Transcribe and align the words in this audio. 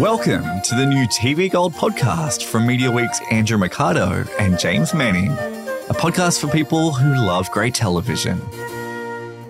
Welcome 0.00 0.60
to 0.60 0.74
the 0.74 0.84
new 0.84 1.06
TV 1.06 1.50
Gold 1.50 1.72
podcast 1.72 2.44
from 2.44 2.66
Media 2.66 2.90
Week's 2.90 3.22
Andrew 3.30 3.56
Mercado 3.56 4.26
and 4.38 4.58
James 4.58 4.92
Manning, 4.92 5.30
a 5.30 5.94
podcast 5.94 6.38
for 6.38 6.48
people 6.48 6.92
who 6.92 7.14
love 7.26 7.50
great 7.50 7.74
television. 7.74 8.38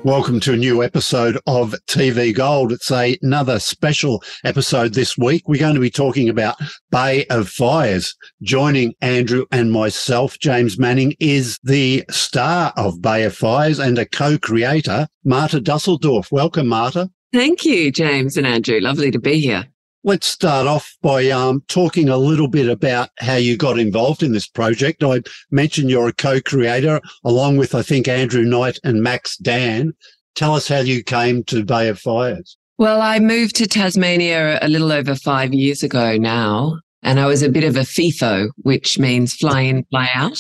Welcome 0.04 0.38
to 0.40 0.52
a 0.52 0.56
new 0.56 0.84
episode 0.84 1.36
of 1.48 1.74
TV 1.88 2.32
Gold. 2.32 2.70
It's 2.70 2.92
a, 2.92 3.18
another 3.22 3.58
special 3.58 4.22
episode 4.44 4.94
this 4.94 5.18
week. 5.18 5.48
We're 5.48 5.58
going 5.58 5.74
to 5.74 5.80
be 5.80 5.90
talking 5.90 6.28
about 6.28 6.54
Bay 6.92 7.26
of 7.26 7.48
Fires. 7.48 8.14
Joining 8.40 8.94
Andrew 9.00 9.46
and 9.50 9.72
myself, 9.72 10.38
James 10.38 10.78
Manning, 10.78 11.16
is 11.18 11.58
the 11.64 12.04
star 12.08 12.72
of 12.76 13.02
Bay 13.02 13.24
of 13.24 13.34
Fires 13.34 13.80
and 13.80 13.98
a 13.98 14.06
co-creator, 14.06 15.08
Marta 15.24 15.60
Dusseldorp. 15.60 16.30
Welcome, 16.30 16.68
Marta. 16.68 17.10
Thank 17.32 17.64
you, 17.64 17.90
James 17.90 18.36
and 18.36 18.46
Andrew. 18.46 18.78
Lovely 18.78 19.10
to 19.10 19.18
be 19.18 19.40
here. 19.40 19.66
Let's 20.06 20.28
start 20.28 20.68
off 20.68 20.96
by 21.02 21.30
um, 21.30 21.64
talking 21.66 22.08
a 22.08 22.16
little 22.16 22.46
bit 22.46 22.68
about 22.68 23.08
how 23.18 23.34
you 23.34 23.56
got 23.56 23.76
involved 23.76 24.22
in 24.22 24.30
this 24.30 24.46
project. 24.46 25.02
I 25.02 25.20
mentioned 25.50 25.90
you're 25.90 26.06
a 26.06 26.12
co-creator 26.12 27.00
along 27.24 27.56
with, 27.56 27.74
I 27.74 27.82
think, 27.82 28.06
Andrew 28.06 28.44
Knight 28.44 28.78
and 28.84 29.02
Max 29.02 29.36
Dann. 29.36 29.94
Tell 30.36 30.54
us 30.54 30.68
how 30.68 30.78
you 30.78 31.02
came 31.02 31.42
to 31.46 31.64
Bay 31.64 31.88
of 31.88 31.98
Fires. 31.98 32.56
Well, 32.78 33.02
I 33.02 33.18
moved 33.18 33.56
to 33.56 33.66
Tasmania 33.66 34.60
a 34.62 34.68
little 34.68 34.92
over 34.92 35.16
five 35.16 35.52
years 35.52 35.82
ago 35.82 36.16
now, 36.16 36.78
and 37.02 37.18
I 37.18 37.26
was 37.26 37.42
a 37.42 37.50
bit 37.50 37.64
of 37.64 37.74
a 37.74 37.80
FIFO, 37.80 38.50
which 38.58 39.00
means 39.00 39.34
fly 39.34 39.62
in, 39.62 39.82
fly 39.90 40.08
out. 40.14 40.38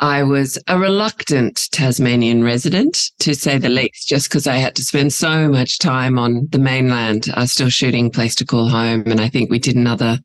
I 0.00 0.22
was 0.22 0.58
a 0.66 0.78
reluctant 0.78 1.68
Tasmanian 1.72 2.44
resident, 2.44 2.98
to 3.20 3.34
say 3.34 3.56
the 3.56 3.70
least, 3.70 4.08
just 4.08 4.28
because 4.28 4.46
I 4.46 4.56
had 4.56 4.76
to 4.76 4.84
spend 4.84 5.12
so 5.12 5.48
much 5.48 5.78
time 5.78 6.18
on 6.18 6.48
the 6.50 6.58
mainland, 6.58 7.28
uh, 7.34 7.46
still 7.46 7.70
shooting 7.70 8.10
Place 8.10 8.34
to 8.36 8.44
Call 8.44 8.68
Home. 8.68 9.04
And 9.06 9.20
I 9.20 9.28
think 9.28 9.50
we 9.50 9.58
did 9.58 9.76
another 9.76 10.18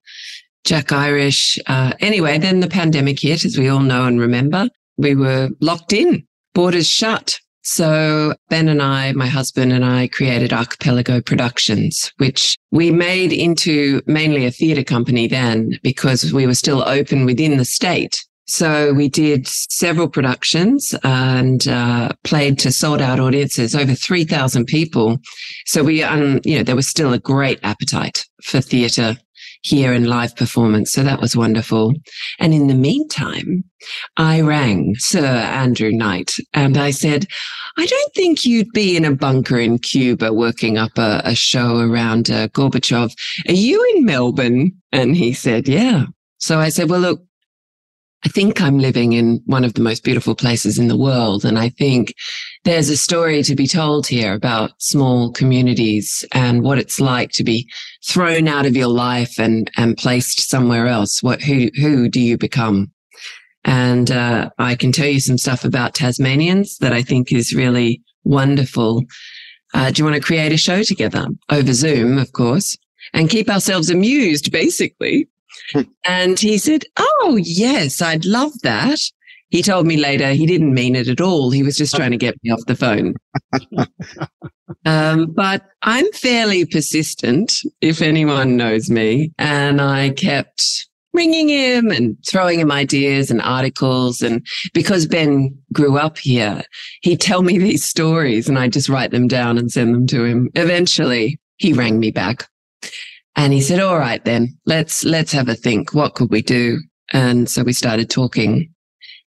Jack 0.66 0.92
Irish. 0.92 1.58
Uh, 1.68 1.94
anyway, 2.02 2.38
then 2.38 2.60
the 2.60 2.68
pandemic 2.68 3.20
hit, 3.20 3.46
as 3.46 3.58
we 3.58 3.70
all 3.70 3.80
know 3.80 4.06
and 4.06 4.20
remember. 4.20 4.68
We 4.98 5.16
were 5.16 5.50
locked 5.62 5.94
in, 5.94 6.28
borders 6.54 6.88
shut. 6.88 7.40
So 7.64 8.34
Ben 8.50 8.68
and 8.68 8.82
I, 8.82 9.14
my 9.14 9.28
husband 9.28 9.72
and 9.72 9.86
I 9.86 10.08
created 10.08 10.52
Archipelago 10.52 11.22
Productions, 11.22 12.12
which 12.18 12.58
we 12.72 12.92
made 12.92 13.32
into 13.32 14.02
mainly 14.08 14.46
a 14.46 14.52
theatre 14.52 14.84
company 14.84 15.28
then 15.28 15.80
because 15.84 16.34
we 16.34 16.48
were 16.48 16.56
still 16.56 16.84
open 16.88 17.26
within 17.26 17.58
the 17.58 17.66
state. 17.66 18.26
So 18.52 18.92
we 18.92 19.08
did 19.08 19.48
several 19.48 20.10
productions 20.10 20.94
and 21.06 21.66
uh, 21.70 22.10
played 22.26 22.60
to 22.60 22.72
sold 22.74 23.02
out 23.02 23.18
audiences, 23.18 23.74
over 23.74 23.96
3,000 23.96 24.66
people. 24.66 25.20
So 25.68 25.86
we, 25.86 26.04
um, 26.04 26.42
you 26.44 26.58
know, 26.58 26.64
there 26.64 26.76
was 26.76 26.90
still 26.90 27.14
a 27.14 27.18
great 27.18 27.62
appetite 27.64 28.26
for 28.44 28.60
theatre 28.60 29.16
here 29.62 29.94
in 29.94 30.04
live 30.04 30.36
performance. 30.36 30.92
So 30.92 31.02
that 31.02 31.22
was 31.22 31.34
wonderful. 31.34 31.94
And 32.40 32.54
in 32.54 32.68
the 32.68 32.76
meantime, 32.76 33.64
I 34.18 34.42
rang 34.42 34.96
Sir 34.98 35.26
Andrew 35.26 35.94
Knight 35.94 36.36
and 36.54 36.78
I 36.78 36.92
said, 36.92 37.28
I 37.78 37.86
don't 37.86 38.14
think 38.14 38.44
you'd 38.44 38.74
be 38.74 38.98
in 38.98 39.06
a 39.06 39.16
bunker 39.16 39.60
in 39.60 39.80
Cuba 39.80 40.34
working 40.34 40.78
up 40.78 40.98
a, 40.98 41.22
a 41.24 41.36
show 41.36 41.78
around 41.78 42.30
uh, 42.30 42.50
Gorbachev. 42.50 43.14
Are 43.48 43.54
you 43.54 43.82
in 43.96 44.04
Melbourne? 44.04 44.74
And 44.92 45.16
he 45.16 45.32
said, 45.32 45.70
yeah. 45.70 46.08
So 46.40 46.60
I 46.60 46.68
said, 46.68 46.90
well, 46.90 47.00
look, 47.00 47.22
I 48.24 48.30
think 48.30 48.62
I'm 48.62 48.78
living 48.78 49.14
in 49.14 49.42
one 49.46 49.64
of 49.64 49.74
the 49.74 49.82
most 49.82 50.04
beautiful 50.04 50.36
places 50.36 50.78
in 50.78 50.88
the 50.88 50.98
world. 50.98 51.44
And 51.44 51.58
I 51.58 51.70
think 51.70 52.14
there's 52.66 52.90
a 52.90 52.98
story 52.98 53.42
to 53.44 53.56
be 53.56 53.66
told 53.66 54.06
here 54.06 54.34
about 54.34 54.80
small 54.80 55.32
communities 55.32 56.24
and 56.32 56.62
what 56.62 56.78
it's 56.78 57.00
like 57.00 57.32
to 57.32 57.44
be 57.44 57.68
thrown 58.06 58.48
out 58.48 58.68
of 58.68 58.76
your 58.76 58.90
life 58.90 59.40
and, 59.40 59.72
and 59.76 59.98
placed 59.98 60.50
somewhere 60.50 60.86
else. 60.86 61.24
What, 61.24 61.42
who, 61.42 61.70
who 61.80 62.10
do 62.10 62.22
you 62.22 62.38
become? 62.38 62.92
And, 63.66 64.12
uh, 64.12 64.50
I 64.60 64.76
can 64.76 64.92
tell 64.92 65.08
you 65.08 65.20
some 65.20 65.38
stuff 65.38 65.66
about 65.66 65.96
Tasmanians 65.96 66.78
that 66.78 66.94
I 66.94 67.02
think 67.02 67.32
is 67.32 67.56
really 67.56 68.02
wonderful. 68.24 69.04
Uh, 69.74 69.90
do 69.90 70.00
you 70.00 70.06
want 70.06 70.16
to 70.16 70.22
create 70.22 70.52
a 70.52 70.58
show 70.58 70.84
together 70.84 71.28
over 71.50 71.74
Zoom, 71.74 72.18
of 72.18 72.34
course, 72.34 72.78
and 73.14 73.30
keep 73.30 73.50
ourselves 73.50 73.90
amused, 73.90 74.52
basically? 74.52 75.28
and 76.06 76.40
he 76.40 76.58
said, 76.58 76.84
Oh, 76.98 77.40
yes, 77.42 78.02
I'd 78.02 78.26
love 78.26 78.54
that. 78.64 79.00
He 79.50 79.62
told 79.62 79.86
me 79.86 79.98
later 79.98 80.32
he 80.32 80.46
didn't 80.46 80.74
mean 80.74 80.96
it 80.96 81.10
at 81.10 81.20
all. 81.20 81.52
He 81.52 81.62
was 81.62 81.78
just 81.78 81.94
trying 81.94 82.12
to 82.12 82.18
get 82.18 82.36
me 82.42 82.52
off 82.52 82.66
the 82.68 82.76
phone. 82.76 83.16
um, 84.86 85.32
but 85.32 85.64
I'm 85.82 86.10
fairly 86.14 86.66
persistent, 86.66 87.54
if 87.82 88.02
anyone 88.02 88.56
knows 88.56 88.90
me. 88.90 89.34
And 89.38 89.82
I 89.82 90.12
kept 90.12 90.88
ringing 91.14 91.50
him 91.50 91.92
and 91.92 92.16
throwing 92.26 92.62
him 92.62 92.72
ideas 92.72 93.30
and 93.30 93.42
articles. 93.42 94.22
And 94.22 94.46
because 94.74 95.06
Ben 95.06 95.54
grew 95.74 95.98
up 95.98 96.18
here, 96.18 96.64
he'd 97.02 97.20
tell 97.20 97.42
me 97.42 97.58
these 97.58 97.84
stories 97.84 98.48
and 98.48 98.58
I'd 98.58 98.72
just 98.72 98.88
write 98.88 99.12
them 99.12 99.28
down 99.28 99.58
and 99.58 99.70
send 99.70 99.94
them 99.94 100.08
to 100.08 100.24
him. 100.24 100.50
Eventually, 100.56 101.42
he 101.58 101.74
rang 101.74 102.00
me 102.00 102.10
back 102.10 102.48
and 103.36 103.54
he 103.54 103.62
said, 103.62 103.80
all 103.80 103.98
right, 103.98 104.24
then 104.26 104.58
let's, 104.66 105.04
let's 105.04 105.32
have 105.32 105.50
a 105.50 105.56
think. 105.56 105.94
What 105.94 106.16
could 106.16 106.32
we 106.32 106.42
do? 106.42 106.80
And 107.12 107.50
so 107.50 107.64
we 107.64 107.74
started 107.74 108.10
talking. 108.10 108.74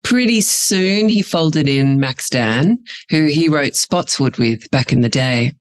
Pretty 0.02 0.40
soon 0.40 1.08
he 1.08 1.22
folded 1.22 1.68
in 1.68 1.98
Max 1.98 2.28
Dann, 2.30 2.78
who 3.10 3.26
he 3.26 3.48
wrote 3.48 3.74
Spotswood 3.74 4.36
with 4.36 4.70
back 4.70 4.92
in 4.92 5.00
the 5.00 5.08
day 5.08 5.52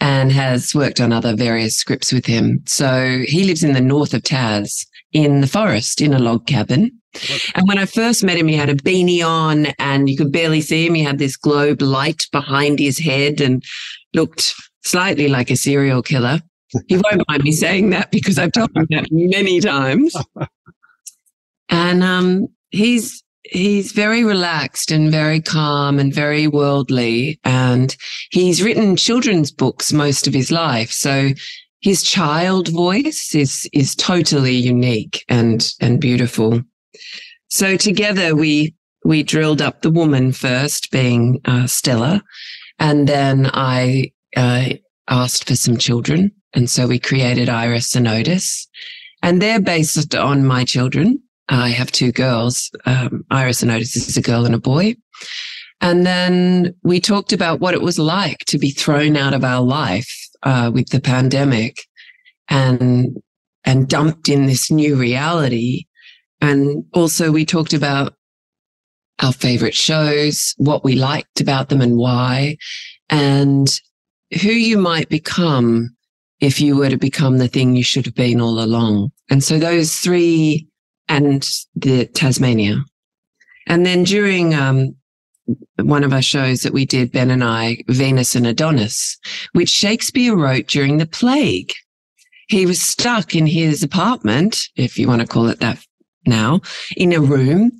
and 0.00 0.32
has 0.32 0.74
worked 0.74 1.00
on 1.00 1.12
other 1.12 1.36
various 1.36 1.76
scripts 1.76 2.12
with 2.12 2.26
him. 2.26 2.62
So 2.66 3.24
he 3.26 3.44
lives 3.44 3.62
in 3.62 3.72
the 3.72 3.80
north 3.80 4.14
of 4.14 4.22
Taz 4.22 4.86
in 5.12 5.40
the 5.40 5.46
forest 5.46 6.00
in 6.00 6.14
a 6.14 6.18
log 6.18 6.46
cabin. 6.46 6.90
And 7.54 7.68
when 7.68 7.78
I 7.78 7.86
first 7.86 8.24
met 8.24 8.38
him, 8.38 8.48
he 8.48 8.56
had 8.56 8.68
a 8.68 8.74
beanie 8.74 9.24
on 9.24 9.66
and 9.78 10.08
you 10.08 10.16
could 10.16 10.32
barely 10.32 10.60
see 10.60 10.86
him. 10.86 10.94
He 10.94 11.02
had 11.02 11.18
this 11.18 11.36
globe 11.36 11.80
light 11.80 12.26
behind 12.32 12.78
his 12.78 12.98
head 12.98 13.40
and 13.40 13.62
looked 14.14 14.54
slightly 14.84 15.28
like 15.28 15.50
a 15.50 15.56
serial 15.56 16.02
killer. 16.02 16.40
He 16.88 16.96
won't 16.96 17.28
mind 17.28 17.44
me 17.44 17.52
saying 17.52 17.90
that 17.90 18.10
because 18.10 18.38
I've 18.38 18.52
told 18.52 18.70
him 18.74 18.86
that 18.90 19.08
many 19.10 19.60
times. 19.60 20.14
And 21.68 22.02
um, 22.02 22.48
he's 22.70 23.22
he's 23.42 23.92
very 23.92 24.24
relaxed 24.24 24.90
and 24.90 25.10
very 25.10 25.40
calm 25.40 25.98
and 25.98 26.12
very 26.14 26.46
worldly. 26.46 27.40
And 27.44 27.94
he's 28.30 28.62
written 28.62 28.96
children's 28.96 29.50
books 29.50 29.92
most 29.92 30.26
of 30.26 30.34
his 30.34 30.50
life. 30.50 30.90
So 30.90 31.30
his 31.80 32.02
child 32.02 32.68
voice 32.68 33.34
is 33.34 33.68
is 33.72 33.94
totally 33.94 34.54
unique 34.54 35.24
and 35.28 35.70
and 35.80 36.00
beautiful. 36.00 36.62
So 37.48 37.76
together 37.76 38.34
we 38.34 38.74
we 39.04 39.22
drilled 39.22 39.60
up 39.60 39.82
the 39.82 39.90
woman 39.90 40.32
first, 40.32 40.90
being 40.90 41.40
uh, 41.44 41.66
Stella, 41.66 42.22
and 42.78 43.06
then 43.06 43.50
I 43.52 44.12
uh, 44.34 44.70
asked 45.08 45.46
for 45.46 45.56
some 45.56 45.76
children. 45.76 46.32
And 46.54 46.70
so 46.70 46.86
we 46.86 46.98
created 46.98 47.48
Iris 47.48 47.94
and 47.94 48.08
Otis. 48.08 48.68
And 49.22 49.40
they're 49.40 49.60
based 49.60 50.14
on 50.14 50.44
my 50.44 50.64
children. 50.64 51.20
I 51.48 51.70
have 51.70 51.90
two 51.92 52.12
girls. 52.12 52.70
Um, 52.86 53.24
Iris 53.30 53.62
and 53.62 53.70
Otis 53.70 53.96
is 53.96 54.16
a 54.16 54.22
girl 54.22 54.46
and 54.46 54.54
a 54.54 54.60
boy. 54.60 54.96
And 55.80 56.06
then 56.06 56.74
we 56.82 57.00
talked 57.00 57.32
about 57.32 57.60
what 57.60 57.74
it 57.74 57.82
was 57.82 57.98
like 57.98 58.38
to 58.46 58.58
be 58.58 58.70
thrown 58.70 59.16
out 59.16 59.34
of 59.34 59.44
our 59.44 59.60
life 59.60 60.10
uh, 60.42 60.70
with 60.72 60.90
the 60.90 61.00
pandemic 61.00 61.76
and 62.48 63.16
and 63.64 63.88
dumped 63.88 64.28
in 64.28 64.46
this 64.46 64.70
new 64.70 64.94
reality. 64.94 65.86
And 66.40 66.84
also 66.92 67.32
we 67.32 67.46
talked 67.46 67.72
about 67.72 68.14
our 69.22 69.32
favorite 69.32 69.74
shows, 69.74 70.54
what 70.58 70.84
we 70.84 70.96
liked 70.96 71.40
about 71.40 71.70
them 71.70 71.80
and 71.80 71.96
why, 71.96 72.58
and 73.08 73.68
who 74.42 74.50
you 74.50 74.76
might 74.76 75.08
become 75.08 75.93
if 76.44 76.60
you 76.60 76.76
were 76.76 76.90
to 76.90 76.98
become 76.98 77.38
the 77.38 77.48
thing 77.48 77.74
you 77.74 77.82
should 77.82 78.04
have 78.04 78.14
been 78.14 78.40
all 78.40 78.62
along. 78.62 79.10
And 79.30 79.42
so 79.42 79.58
those 79.58 79.98
three 79.98 80.68
and 81.08 81.48
the 81.74 82.04
Tasmania. 82.06 82.76
And 83.66 83.86
then 83.86 84.04
during 84.04 84.54
um, 84.54 84.94
one 85.82 86.04
of 86.04 86.12
our 86.12 86.22
shows 86.22 86.60
that 86.60 86.74
we 86.74 86.84
did, 86.84 87.12
Ben 87.12 87.30
and 87.30 87.42
I, 87.42 87.78
Venus 87.88 88.34
and 88.34 88.46
Adonis, 88.46 89.18
which 89.52 89.70
Shakespeare 89.70 90.36
wrote 90.36 90.66
during 90.66 90.98
the 90.98 91.06
plague. 91.06 91.72
He 92.48 92.66
was 92.66 92.80
stuck 92.80 93.34
in 93.34 93.46
his 93.46 93.82
apartment, 93.82 94.58
if 94.76 94.98
you 94.98 95.08
want 95.08 95.22
to 95.22 95.26
call 95.26 95.48
it 95.48 95.60
that 95.60 95.78
now, 96.26 96.60
in 96.94 97.14
a 97.14 97.20
room. 97.20 97.72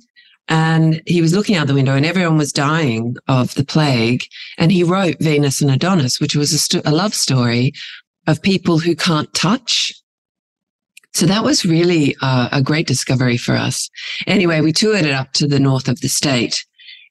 And 0.47 1.01
he 1.05 1.21
was 1.21 1.35
looking 1.35 1.55
out 1.55 1.67
the 1.67 1.73
window 1.73 1.95
and 1.95 2.05
everyone 2.05 2.37
was 2.37 2.51
dying 2.51 3.15
of 3.27 3.53
the 3.55 3.65
plague. 3.65 4.23
And 4.57 4.71
he 4.71 4.83
wrote 4.83 5.17
Venus 5.19 5.61
and 5.61 5.71
Adonis, 5.71 6.19
which 6.19 6.35
was 6.35 6.51
a, 6.51 6.57
st- 6.57 6.85
a 6.85 6.91
love 6.91 7.13
story 7.13 7.73
of 8.27 8.41
people 8.41 8.79
who 8.79 8.95
can't 8.95 9.33
touch. 9.33 9.93
So 11.13 11.25
that 11.25 11.43
was 11.43 11.65
really 11.65 12.15
uh, 12.21 12.49
a 12.51 12.61
great 12.61 12.87
discovery 12.87 13.37
for 13.37 13.53
us. 13.53 13.89
Anyway, 14.27 14.61
we 14.61 14.73
toured 14.73 15.05
it 15.05 15.13
up 15.13 15.31
to 15.33 15.47
the 15.47 15.59
north 15.59 15.87
of 15.87 16.01
the 16.01 16.09
state. 16.09 16.65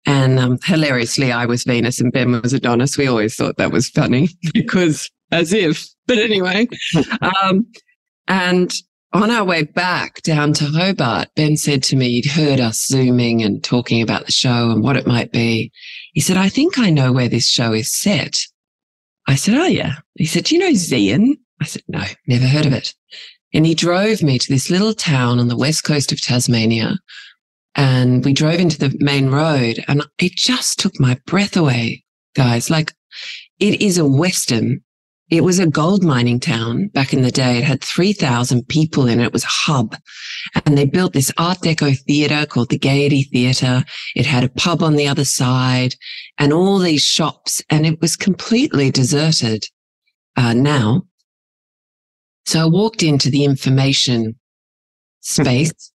And 0.07 0.39
um, 0.39 0.59
hilariously, 0.63 1.33
I 1.33 1.47
was 1.47 1.65
Venus 1.65 2.01
and 2.01 2.13
Ben 2.13 2.33
was 2.43 2.53
Adonis. 2.53 2.99
We 2.99 3.07
always 3.07 3.35
thought 3.35 3.57
that 3.57 3.73
was 3.73 3.89
funny 3.89 4.29
because 4.53 5.11
as 5.33 5.53
if, 5.53 5.87
but 6.07 6.19
anyway. 6.19 6.69
um, 7.43 7.67
And 8.29 8.73
on 9.13 9.31
our 9.31 9.45
way 9.45 9.63
back 9.63 10.23
down 10.23 10.53
to 10.55 10.65
Hobart, 10.65 11.29
Ben 11.37 11.57
said 11.57 11.83
to 11.85 11.97
me, 11.97 12.11
he'd 12.11 12.31
heard 12.31 12.61
us 12.61 12.85
zooming 12.87 13.43
and 13.43 13.63
talking 13.63 14.03
about 14.03 14.27
the 14.27 14.33
show 14.33 14.71
and 14.71 14.83
what 14.83 14.97
it 14.97 15.07
might 15.07 15.33
be. 15.33 15.71
He 16.13 16.21
said, 16.21 16.37
I 16.37 16.49
think 16.49 16.79
I 16.79 16.91
know 16.91 17.13
where 17.13 17.29
this 17.29 17.49
show 17.49 17.73
is 17.73 17.95
set. 17.95 18.41
I 19.27 19.37
said, 19.37 19.55
Oh, 19.55 19.67
yeah. 19.67 19.97
He 20.15 20.27
said, 20.27 20.45
Do 20.45 20.55
you 20.55 20.61
know 20.61 20.73
Zeehan? 20.73 21.37
I 21.61 21.65
said, 21.65 21.83
No, 21.89 22.03
never 22.27 22.47
heard 22.47 22.67
of 22.67 22.73
it. 22.73 22.95
And 23.53 23.65
he 23.65 23.75
drove 23.75 24.23
me 24.23 24.39
to 24.39 24.53
this 24.53 24.71
little 24.71 24.95
town 24.95 25.39
on 25.39 25.49
the 25.49 25.57
west 25.57 25.85
coast 25.85 26.13
of 26.13 26.21
Tasmania. 26.21 26.99
And 27.77 28.25
we 28.25 28.33
drove 28.33 28.61
into 28.61 28.79
the 28.79 28.97
main 29.01 29.31
road 29.31 29.83
and 29.89 30.05
it 30.19 30.33
just 30.33 30.79
took 30.79 30.99
my 31.01 31.19
breath 31.27 31.57
away, 31.57 32.05
guys. 32.35 32.71
Like 32.71 32.93
it 33.59 33.81
is 33.81 33.99
a 33.99 34.05
Western 34.05 34.83
it 35.37 35.45
was 35.45 35.59
a 35.59 35.67
gold 35.67 36.05
mining 36.05 36.39
town 36.39 36.89
back 36.89 37.13
in 37.13 37.23
the 37.23 37.31
day. 37.31 37.59
It 37.59 37.65
had 37.65 37.83
3,000 37.83 38.69
people 38.69 39.07
in 39.07 39.21
it. 39.21 39.27
It 39.27 39.33
was 39.33 39.45
a 39.45 39.49
hub. 39.49 39.97
And 40.65 40.77
they 40.77 40.85
built 40.85 41.13
this 41.13 41.33
Art 41.39 41.59
Deco 41.59 41.99
theater 42.07 42.47
called 42.47 42.71
the 42.71 42.79
Gaiety 42.79 43.25
Theater. 43.25 43.85
It 44.15 44.27
had 44.27 44.45
a 44.45 44.49
pub 44.49 44.83
on 44.83 44.97
the 44.97 45.09
other 45.09 45.25
side 45.25 45.95
and 46.39 46.53
all 46.53 46.79
these 46.79 47.03
shops. 47.03 47.63
And 47.71 47.87
it 47.87 48.01
was 48.01 48.17
completely 48.17 48.91
deserted 48.91 49.65
uh, 50.37 50.55
now. 50.55 51.03
So 52.47 52.61
I 52.61 52.67
walked 52.67 53.03
into 53.03 53.31
the 53.31 53.45
information 53.45 54.39
space 55.21 55.93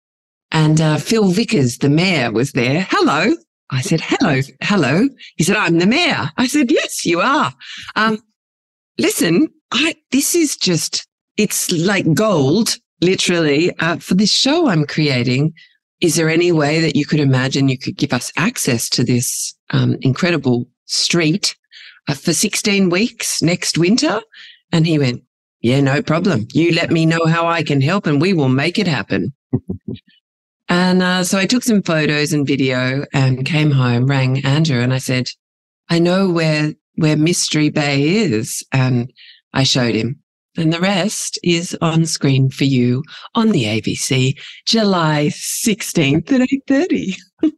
and 0.51 0.79
uh, 0.79 0.97
Phil 0.97 1.29
Vickers, 1.29 1.79
the 1.79 1.89
mayor, 1.89 2.31
was 2.31 2.51
there. 2.51 2.88
Hello. 2.89 3.35
I 3.71 3.81
said, 3.81 3.99
hello, 4.01 4.41
hello. 4.61 5.09
He 5.38 5.43
said, 5.43 5.57
I'm 5.57 5.79
the 5.79 5.88
mayor. 5.88 6.29
I 6.38 6.47
said, 6.47 6.71
yes, 6.71 7.05
you 7.05 7.19
are. 7.19 7.51
Um, 7.95 8.19
listen, 8.97 9.47
I, 9.71 9.95
this 10.12 10.36
is 10.36 10.57
just, 10.57 11.07
it's 11.38 11.71
like 11.71 12.12
gold, 12.13 12.77
literally, 13.01 13.75
uh, 13.80 13.97
for 13.97 14.13
this 14.13 14.31
show 14.31 14.68
I'm 14.68 14.86
creating. 14.86 15.53
Is 16.01 16.15
there 16.15 16.30
any 16.30 16.51
way 16.51 16.81
that 16.81 16.95
you 16.95 17.06
could 17.06 17.19
imagine 17.19 17.69
you 17.69 17.77
could 17.77 17.97
give 17.97 18.13
us 18.13 18.31
access 18.38 18.89
to 18.89 19.03
this 19.03 19.56
um, 19.71 19.97
incredible 20.01 20.68
street 20.86 21.56
uh, 22.07 22.13
for 22.13 22.33
16 22.33 22.89
weeks 22.89 23.42
next 23.42 23.77
winter? 23.77 24.21
And 24.71 24.86
he 24.86 25.00
went, 25.00 25.24
yeah, 25.62 25.81
no 25.81 26.01
problem. 26.01 26.48
You 26.53 26.74
let 26.74 26.91
me 26.91 27.06
know 27.06 27.25
how 27.25 27.48
I 27.48 27.63
can 27.63 27.81
help 27.81 28.06
and 28.06 28.21
we 28.21 28.33
will 28.33 28.50
make 28.50 28.77
it 28.77 28.88
happen. 28.88 29.33
and 30.69 31.01
uh, 31.01 31.24
so 31.24 31.39
I 31.39 31.45
took 31.45 31.63
some 31.63 31.81
photos 31.81 32.33
and 32.33 32.45
video 32.45 33.06
and 33.13 33.45
came 33.45 33.71
home, 33.71 34.06
rang 34.06 34.45
Andrew 34.45 34.80
and 34.80 34.94
I 34.94 35.00
said, 35.00 35.27
I 35.89 36.00
know 36.00 36.30
where 36.30 36.74
where 36.95 37.18
Mystery 37.18 37.69
Bay 37.69 38.03
is. 38.03 38.63
And 38.71 39.12
I 39.53 39.63
showed 39.63 39.95
him. 39.95 40.19
And 40.57 40.71
the 40.71 40.80
rest 40.80 41.38
is 41.44 41.77
on 41.81 42.06
screen 42.06 42.50
for 42.50 42.63
you 42.63 43.03
on 43.33 43.50
the 43.50 43.65
ABC, 43.65 44.39
July 44.65 45.27
16th 45.27 46.31
at 46.31 46.50
8.30. 46.69 47.15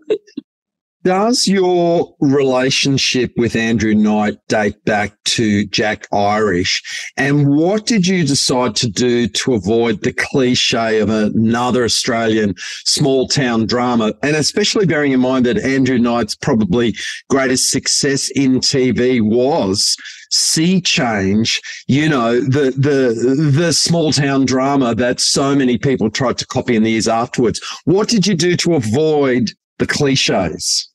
Does 1.07 1.47
your 1.47 2.13
relationship 2.19 3.31
with 3.37 3.55
Andrew 3.55 3.95
Knight 3.95 4.45
date 4.49 4.83
back 4.83 5.13
to 5.23 5.65
Jack 5.67 6.05
Irish? 6.11 6.83
And 7.15 7.47
what 7.47 7.85
did 7.85 8.05
you 8.05 8.27
decide 8.27 8.75
to 8.75 8.89
do 8.89 9.29
to 9.29 9.53
avoid 9.53 10.03
the 10.03 10.11
cliche 10.11 10.99
of 10.99 11.09
another 11.09 11.85
Australian 11.85 12.55
small 12.83 13.29
town 13.29 13.67
drama? 13.67 14.15
And 14.21 14.35
especially 14.35 14.85
bearing 14.85 15.13
in 15.13 15.21
mind 15.21 15.45
that 15.45 15.59
Andrew 15.59 15.97
Knight's 15.97 16.35
probably 16.35 16.93
greatest 17.29 17.71
success 17.71 18.29
in 18.31 18.59
TV 18.59 19.21
was 19.21 19.95
Sea 20.29 20.81
Change, 20.81 21.61
you 21.87 22.09
know, 22.09 22.41
the 22.41 22.71
the 22.71 23.49
the 23.53 23.71
small 23.71 24.11
town 24.11 24.43
drama 24.43 24.93
that 24.95 25.21
so 25.21 25.55
many 25.55 25.77
people 25.77 26.09
tried 26.09 26.37
to 26.39 26.45
copy 26.45 26.75
in 26.75 26.83
the 26.83 26.91
years 26.91 27.07
afterwards. 27.07 27.61
What 27.85 28.09
did 28.09 28.27
you 28.27 28.35
do 28.35 28.57
to 28.57 28.73
avoid 28.73 29.51
the 29.77 29.87
cliches? 29.87 30.89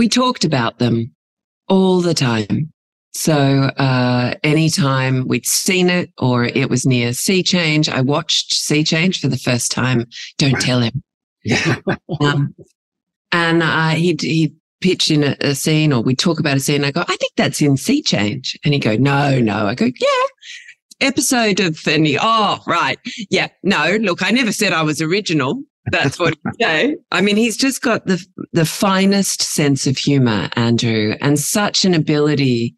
We 0.00 0.08
talked 0.08 0.46
about 0.46 0.78
them 0.78 1.14
all 1.68 2.00
the 2.00 2.14
time. 2.14 2.72
So 3.12 3.34
uh, 3.34 4.32
anytime 4.42 5.28
we'd 5.28 5.44
seen 5.44 5.90
it 5.90 6.10
or 6.16 6.44
it 6.44 6.70
was 6.70 6.86
near 6.86 7.12
Sea 7.12 7.42
Change, 7.42 7.86
I 7.86 8.00
watched 8.00 8.54
Sea 8.54 8.82
Change 8.82 9.20
for 9.20 9.28
the 9.28 9.36
first 9.36 9.70
time. 9.70 10.06
Don't 10.38 10.58
tell 10.58 10.80
him. 10.80 11.02
Yeah. 11.44 11.76
um, 12.22 12.54
and 13.30 13.62
uh, 13.62 13.90
he'd 13.90 14.22
he'd 14.22 14.56
pitch 14.80 15.10
in 15.10 15.22
a, 15.22 15.36
a, 15.42 15.54
scene 15.54 15.92
or 15.92 16.00
we'd 16.02 16.18
talk 16.18 16.40
about 16.40 16.56
a 16.56 16.60
scene. 16.60 16.82
I 16.82 16.92
go, 16.92 17.02
I 17.02 17.16
think 17.16 17.32
that's 17.36 17.60
in 17.60 17.76
Sea 17.76 18.00
Change, 18.00 18.58
and 18.64 18.72
he'd 18.72 18.80
go, 18.80 18.96
No, 18.96 19.38
no. 19.38 19.66
I 19.66 19.74
go, 19.74 19.84
Yeah. 19.84 20.26
Episode 21.02 21.60
of 21.60 21.86
and 21.86 22.06
he, 22.06 22.18
oh 22.18 22.58
right, 22.66 22.98
yeah, 23.28 23.48
no. 23.62 23.98
Look, 24.00 24.22
I 24.22 24.30
never 24.30 24.52
said 24.52 24.72
I 24.72 24.82
was 24.82 25.02
original. 25.02 25.62
That's 25.86 26.18
what 26.18 26.34
he 26.34 26.64
say. 26.64 26.96
I 27.10 27.20
mean, 27.20 27.36
he's 27.36 27.56
just 27.56 27.82
got 27.82 28.06
the 28.06 28.24
the 28.52 28.66
finest 28.66 29.42
sense 29.42 29.86
of 29.86 29.96
humor, 29.96 30.48
Andrew, 30.54 31.14
and 31.20 31.38
such 31.38 31.84
an 31.84 31.94
ability 31.94 32.74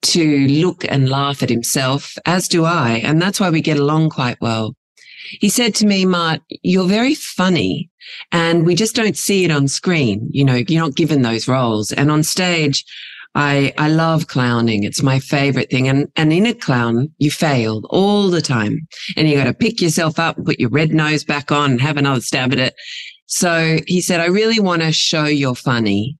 to 0.00 0.46
look 0.48 0.84
and 0.88 1.08
laugh 1.08 1.42
at 1.42 1.50
himself, 1.50 2.14
as 2.24 2.48
do 2.48 2.64
I, 2.64 3.00
and 3.04 3.20
that's 3.20 3.40
why 3.40 3.50
we 3.50 3.60
get 3.60 3.78
along 3.78 4.10
quite 4.10 4.40
well. 4.40 4.74
He 5.40 5.48
said 5.48 5.74
to 5.76 5.86
me, 5.86 6.04
Mart, 6.04 6.40
you're 6.62 6.88
very 6.88 7.14
funny 7.14 7.90
and 8.32 8.64
we 8.64 8.74
just 8.74 8.94
don't 8.94 9.16
see 9.16 9.44
it 9.44 9.50
on 9.50 9.68
screen. 9.68 10.28
You 10.32 10.44
know, 10.44 10.62
you're 10.68 10.82
not 10.82 10.96
given 10.96 11.22
those 11.22 11.48
roles. 11.48 11.92
And 11.92 12.10
on 12.10 12.22
stage, 12.22 12.84
I, 13.34 13.72
I 13.78 13.88
love 13.88 14.26
clowning. 14.26 14.84
It's 14.84 15.02
my 15.02 15.20
favorite 15.20 15.70
thing. 15.70 15.88
And, 15.88 16.08
and 16.16 16.32
in 16.32 16.46
a 16.46 16.54
clown, 16.54 17.12
you 17.18 17.30
fail 17.30 17.82
all 17.90 18.30
the 18.30 18.42
time 18.42 18.86
and 19.16 19.28
you 19.28 19.36
got 19.36 19.44
to 19.44 19.54
pick 19.54 19.80
yourself 19.80 20.18
up, 20.18 20.42
put 20.44 20.58
your 20.58 20.70
red 20.70 20.92
nose 20.92 21.24
back 21.24 21.52
on 21.52 21.72
and 21.72 21.80
have 21.80 21.96
another 21.96 22.20
stab 22.20 22.52
at 22.52 22.58
it. 22.58 22.74
So 23.26 23.78
he 23.86 24.00
said, 24.00 24.20
I 24.20 24.26
really 24.26 24.58
want 24.58 24.82
to 24.82 24.92
show 24.92 25.24
you're 25.24 25.54
funny. 25.54 26.16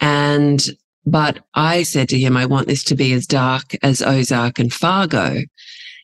And, 0.00 0.64
but 1.04 1.44
I 1.54 1.82
said 1.82 2.08
to 2.10 2.18
him, 2.18 2.36
I 2.36 2.46
want 2.46 2.68
this 2.68 2.84
to 2.84 2.94
be 2.94 3.12
as 3.12 3.26
dark 3.26 3.76
as 3.82 4.00
Ozark 4.00 4.58
and 4.58 4.72
Fargo. 4.72 5.42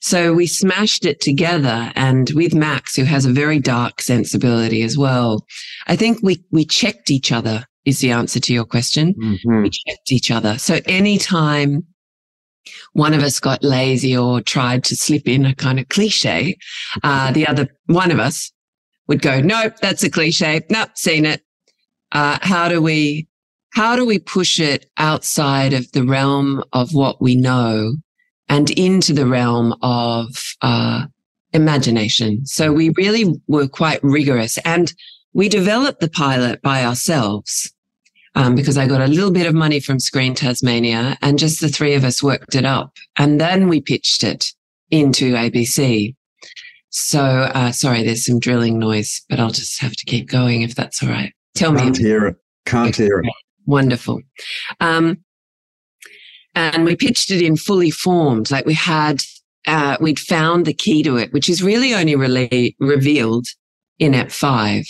So 0.03 0.33
we 0.33 0.47
smashed 0.47 1.05
it 1.05 1.21
together 1.21 1.93
and 1.95 2.31
with 2.31 2.55
Max, 2.55 2.97
who 2.97 3.05
has 3.05 3.27
a 3.27 3.33
very 3.33 3.61
dark 3.61 4.01
sensibility 4.01 4.83
as 4.83 4.97
well, 4.97 5.47
I 5.87 5.97
think 5.97 6.21
we, 6.23 6.43
we 6.51 6.65
checked 6.65 7.11
each 7.11 7.33
other 7.33 7.67
is 7.85 8.01
the 8.01 8.11
answer 8.11 8.41
to 8.41 8.53
your 8.53 8.65
question. 8.65 9.15
Mm-hmm. 9.15 9.63
We 9.63 9.71
checked 9.71 10.13
each 10.13 10.31
other. 10.31 10.59
So 10.59 10.81
anytime 10.87 11.85
one 12.93 13.15
of 13.15 13.23
us 13.23 13.41
got 13.41 13.65
lazy 13.65 14.17
or 14.17 14.41
tried 14.41 14.85
to 14.85 14.97
slip 14.97 15.27
in 15.27 15.47
a 15.47 15.55
kind 15.55 15.81
of 15.81 15.89
cliche, 15.89 16.57
uh, 17.03 17.33
the 17.33 17.47
other 17.47 17.69
one 17.87 18.11
of 18.11 18.19
us 18.19 18.53
would 19.09 19.23
go, 19.23 19.41
nope, 19.41 19.75
that's 19.81 20.03
a 20.03 20.11
cliche. 20.11 20.61
Nope, 20.71 20.91
seen 20.95 21.25
it. 21.25 21.43
Uh, 22.13 22.39
how 22.43 22.69
do 22.69 22.83
we, 22.83 23.29
how 23.73 23.97
do 23.97 24.05
we 24.05 24.19
push 24.19 24.61
it 24.61 24.87
outside 24.99 25.73
of 25.73 25.91
the 25.93 26.05
realm 26.05 26.63
of 26.73 26.93
what 26.93 27.23
we 27.23 27.35
know 27.35 27.95
and 28.49 28.71
into 28.71 29.13
the 29.13 29.27
realm 29.27 29.75
of, 29.83 30.29
uh, 30.61 31.07
imagination? 31.53 32.45
So 32.47 32.73
we 32.73 32.91
really 32.97 33.41
were 33.49 33.69
quite 33.69 34.03
rigorous 34.03 34.59
and 34.59 34.93
we 35.33 35.49
developed 35.49 36.01
the 36.01 36.11
pilot 36.11 36.61
by 36.63 36.85
ourselves 36.85 37.73
um, 38.35 38.55
because 38.55 38.79
I 38.79 38.87
got 38.87 39.01
a 39.01 39.07
little 39.07 39.31
bit 39.31 39.47
of 39.47 39.55
money 39.55 39.81
from 39.81 40.01
Screen 40.01 40.35
Tasmania 40.35 41.17
and 41.23 41.39
just 41.39 41.61
the 41.61 41.69
three 41.69 41.95
of 41.95 42.05
us 42.05 42.23
worked 42.23 42.55
it 42.55 42.65
up. 42.65 42.97
And 43.17 43.41
then 43.41 43.69
we 43.69 43.81
pitched 43.81 44.25
it 44.25 44.53
into 44.91 45.35
ABC. 45.35 46.15
So, 46.91 47.23
uh, 47.23 47.71
sorry, 47.73 48.03
there's 48.03 48.25
some 48.25 48.41
drilling 48.41 48.79
noise, 48.79 49.23
but 49.29 49.39
I'll 49.39 49.51
just 49.51 49.81
have 49.81 49.93
to 49.93 50.05
keep 50.07 50.29
going 50.29 50.63
if 50.63 50.75
that's 50.75 51.03
all 51.03 51.09
right. 51.09 51.33
Tell 51.55 51.75
Can't 51.75 51.79
me. 51.79 51.85
Can't 51.85 51.99
hear 51.99 52.27
it. 52.27 52.37
Can't 52.67 52.97
hear 52.97 53.21
it. 53.21 53.33
Wonderful. 53.67 54.21
Um, 54.81 55.19
and 56.57 56.85
we 56.85 56.97
pitched 56.97 57.31
it 57.31 57.43
in 57.43 57.57
fully 57.57 57.91
formed. 57.91 58.51
Like 58.51 58.67
we 58.67 58.75
had, 58.75 59.23
uh, 59.69 59.97
we'd 60.01 60.19
found 60.19 60.67
the 60.67 60.75
key 60.75 61.05
to 61.05 61.17
it, 61.17 61.33
which 61.33 61.49
is 61.49 61.63
really 61.63 61.95
only 61.95 62.17
really 62.17 62.77
revealed 62.81 63.47
in 64.01 64.15
Ep 64.15 64.33
5 64.33 64.85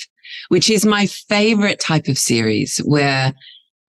which 0.49 0.71
is 0.71 0.85
my 0.85 1.07
favorite 1.07 1.81
type 1.81 2.09
of 2.09 2.19
series 2.19 2.79
where 2.79 3.33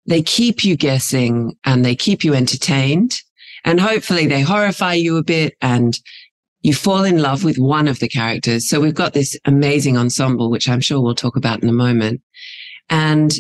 they 0.06 0.22
keep 0.22 0.64
you 0.64 0.76
guessing 0.76 1.56
and 1.66 1.86
they 1.86 1.96
keep 1.96 2.24
you 2.24 2.34
entertained 2.34 3.20
and 3.66 3.80
hopefully 3.80 4.28
they 4.28 4.42
horrify 4.42 4.94
you 4.94 5.18
a 5.18 5.24
bit 5.24 5.56
and 5.62 6.00
you 6.62 6.74
fall 6.74 7.04
in 7.04 7.22
love 7.22 7.44
with 7.44 7.58
one 7.58 7.88
of 7.88 8.00
the 8.00 8.10
characters. 8.10 8.68
So 8.68 8.80
we've 8.80 8.94
got 8.94 9.14
this 9.14 9.38
amazing 9.46 9.98
ensemble, 9.98 10.50
which 10.50 10.68
I'm 10.68 10.82
sure 10.82 11.02
we'll 11.02 11.16
talk 11.16 11.36
about 11.36 11.64
in 11.64 11.70
a 11.70 11.74
moment. 11.74 12.22
And, 12.90 13.32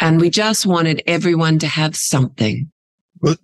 and 0.00 0.20
we 0.20 0.30
just 0.30 0.66
wanted 0.66 1.02
everyone 1.06 1.58
to 1.60 1.66
have 1.68 1.96
something. 1.96 2.70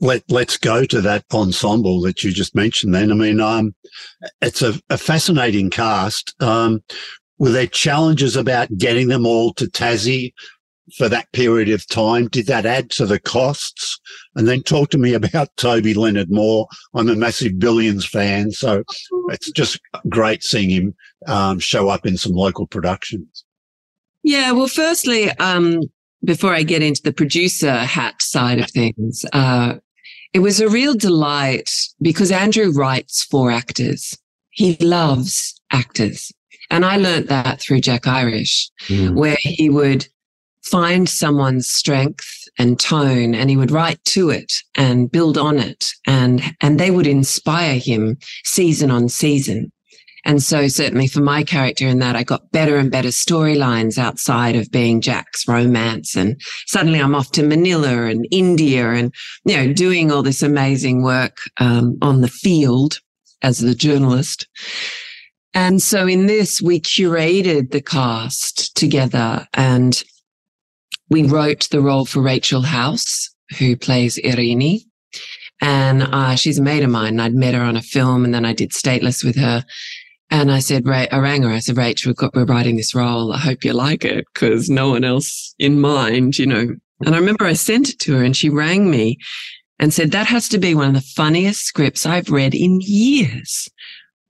Let, 0.00 0.30
let's 0.30 0.56
go 0.56 0.85
to 0.85 1.00
that 1.00 1.25
ensemble 1.32 2.00
that 2.02 2.23
you 2.23 2.30
just 2.30 2.54
mentioned 2.54 2.94
then. 2.94 3.11
I 3.11 3.14
mean, 3.14 3.40
um, 3.40 3.75
it's 4.40 4.61
a, 4.61 4.75
a 4.90 4.99
fascinating 4.99 5.71
cast. 5.71 6.35
Um, 6.40 6.82
were 7.42 7.50
there 7.50 7.66
challenges 7.66 8.37
about 8.37 8.68
getting 8.78 9.08
them 9.08 9.26
all 9.26 9.52
to 9.54 9.64
Tassie 9.64 10.32
for 10.96 11.08
that 11.08 11.26
period 11.32 11.70
of 11.70 11.84
time? 11.88 12.28
Did 12.28 12.46
that 12.46 12.64
add 12.64 12.88
to 12.90 13.04
the 13.04 13.18
costs? 13.18 13.99
And 14.37 14.46
then 14.46 14.62
talk 14.62 14.90
to 14.90 14.99
me 14.99 15.12
about 15.12 15.49
Toby 15.56 15.92
Leonard 15.92 16.30
Moore. 16.30 16.68
I'm 16.94 17.08
a 17.08 17.16
massive 17.16 17.58
Billions 17.58 18.06
fan, 18.06 18.52
so 18.52 18.84
it's 19.30 19.50
just 19.50 19.80
great 20.08 20.44
seeing 20.44 20.70
him 20.70 20.94
um, 21.26 21.58
show 21.58 21.88
up 21.88 22.06
in 22.06 22.16
some 22.16 22.30
local 22.30 22.68
productions. 22.68 23.44
Yeah, 24.22 24.52
well, 24.52 24.68
firstly, 24.68 25.30
um, 25.40 25.80
before 26.25 26.54
I 26.54 26.62
get 26.62 26.80
into 26.80 27.02
the 27.02 27.12
producer 27.12 27.72
hat 27.72 28.22
side 28.22 28.61
of 28.61 28.70
things, 28.70 29.25
uh, 29.32 29.78
it 30.32 30.38
was 30.38 30.61
a 30.61 30.68
real 30.68 30.94
delight 30.94 31.68
because 32.00 32.30
Andrew 32.30 32.70
writes 32.70 33.25
for 33.25 33.50
actors. 33.50 34.16
He 34.50 34.76
loves 34.76 35.61
actors. 35.72 36.30
And 36.71 36.85
I 36.85 36.97
learned 36.97 37.28
that 37.28 37.61
through 37.61 37.81
Jack 37.81 38.07
Irish, 38.07 38.71
mm. 38.88 39.14
where 39.14 39.37
he 39.40 39.69
would 39.69 40.07
find 40.62 41.09
someone's 41.09 41.69
strength 41.69 42.49
and 42.59 42.78
tone 42.78 43.35
and 43.35 43.50
he 43.50 43.57
would 43.57 43.71
write 43.71 44.02
to 44.04 44.31
it 44.31 44.52
and 44.76 45.11
build 45.11 45.37
on 45.37 45.59
it. 45.59 45.90
And 46.07 46.42
and 46.61 46.78
they 46.78 46.90
would 46.90 47.07
inspire 47.07 47.78
him 47.78 48.19
season 48.45 48.90
on 48.90 49.09
season. 49.09 49.73
And 50.25 50.40
so 50.40 50.69
certainly 50.69 51.09
for 51.09 51.21
my 51.21 51.42
character 51.42 51.87
in 51.87 51.99
that 51.99 52.14
i 52.14 52.23
got 52.23 52.52
better 52.52 52.76
and 52.76 52.92
better 52.92 53.09
storylines 53.09 53.99
outside 53.99 54.54
of 54.54 54.71
being 54.71 55.00
jack's 55.00 55.49
romance. 55.49 56.14
And 56.16 56.40
suddenly 56.66 57.00
i'm 57.00 57.14
off 57.14 57.33
to 57.33 57.42
manila 57.42 58.04
and 58.04 58.26
india 58.31 58.90
and 58.90 59.12
you 59.45 59.57
know 59.57 59.73
doing 59.73 60.12
all 60.12 60.23
this 60.23 60.42
amazing 60.42 61.02
work 61.02 61.38
um, 61.59 61.99
on 62.02 62.21
the 62.21 62.28
field 62.28 63.00
as 63.42 63.59
the 63.59 63.75
journalist 63.75 64.47
and 65.54 65.82
so 65.82 66.06
in 66.06 66.26
this 66.26 66.61
we 66.61 66.80
curated 66.80 67.71
the 67.71 67.82
cast 67.82 68.75
together 68.76 69.47
and 69.54 70.02
we 71.12 71.25
wrote 71.25 71.68
the 71.71 71.80
role 71.80 72.06
for 72.06 72.23
Rachel 72.23 72.62
House, 72.62 73.28
who 73.59 73.76
plays 73.76 74.18
Irini. 74.18 74.80
And 75.61 76.02
uh, 76.02 76.35
she's 76.37 76.59
a 76.59 76.62
mate 76.62 76.82
of 76.82 76.90
mine. 76.90 77.21
I'd 77.21 77.35
met 77.35 77.54
her 77.54 77.61
on 77.61 77.76
a 77.76 77.82
film 77.82 78.25
and 78.25 78.35
then 78.35 78.47
I 78.47 78.54
did 78.54 78.71
Stateless 78.71 79.23
with 79.23 79.37
her. 79.37 79.64
And 80.30 80.50
I 80.50 80.61
said, 80.61 80.87
Ray, 80.87 81.09
I 81.11 81.18
rang 81.18 81.42
her. 81.42 81.50
I 81.50 81.59
said, 81.59 81.76
Rach, 81.76 82.06
we've 82.06 82.16
got, 82.16 82.35
we're 82.35 82.47
writing 82.47 82.76
this 82.76 82.94
role. 82.94 83.32
I 83.32 83.38
hope 83.38 83.62
you 83.62 83.75
like 83.75 84.04
it 84.06 84.25
because 84.32 84.71
no 84.71 84.88
one 84.88 85.04
else 85.04 85.54
in 85.59 85.80
mind, 85.80 86.38
you 86.38 86.47
know. 86.47 86.75
And 87.04 87.14
I 87.14 87.18
remember 87.18 87.44
I 87.44 87.52
sent 87.52 87.90
it 87.90 87.99
to 88.00 88.16
her 88.16 88.25
and 88.25 88.35
she 88.35 88.49
rang 88.49 88.90
me 88.90 89.18
and 89.78 89.92
said, 89.92 90.12
that 90.12 90.26
has 90.28 90.49
to 90.49 90.59
be 90.59 90.75
one 90.75 90.88
of 90.88 90.94
the 90.94 91.12
funniest 91.14 91.66
scripts 91.66 92.06
I've 92.06 92.30
read 92.30 92.54
in 92.54 92.80
years. 92.80 93.68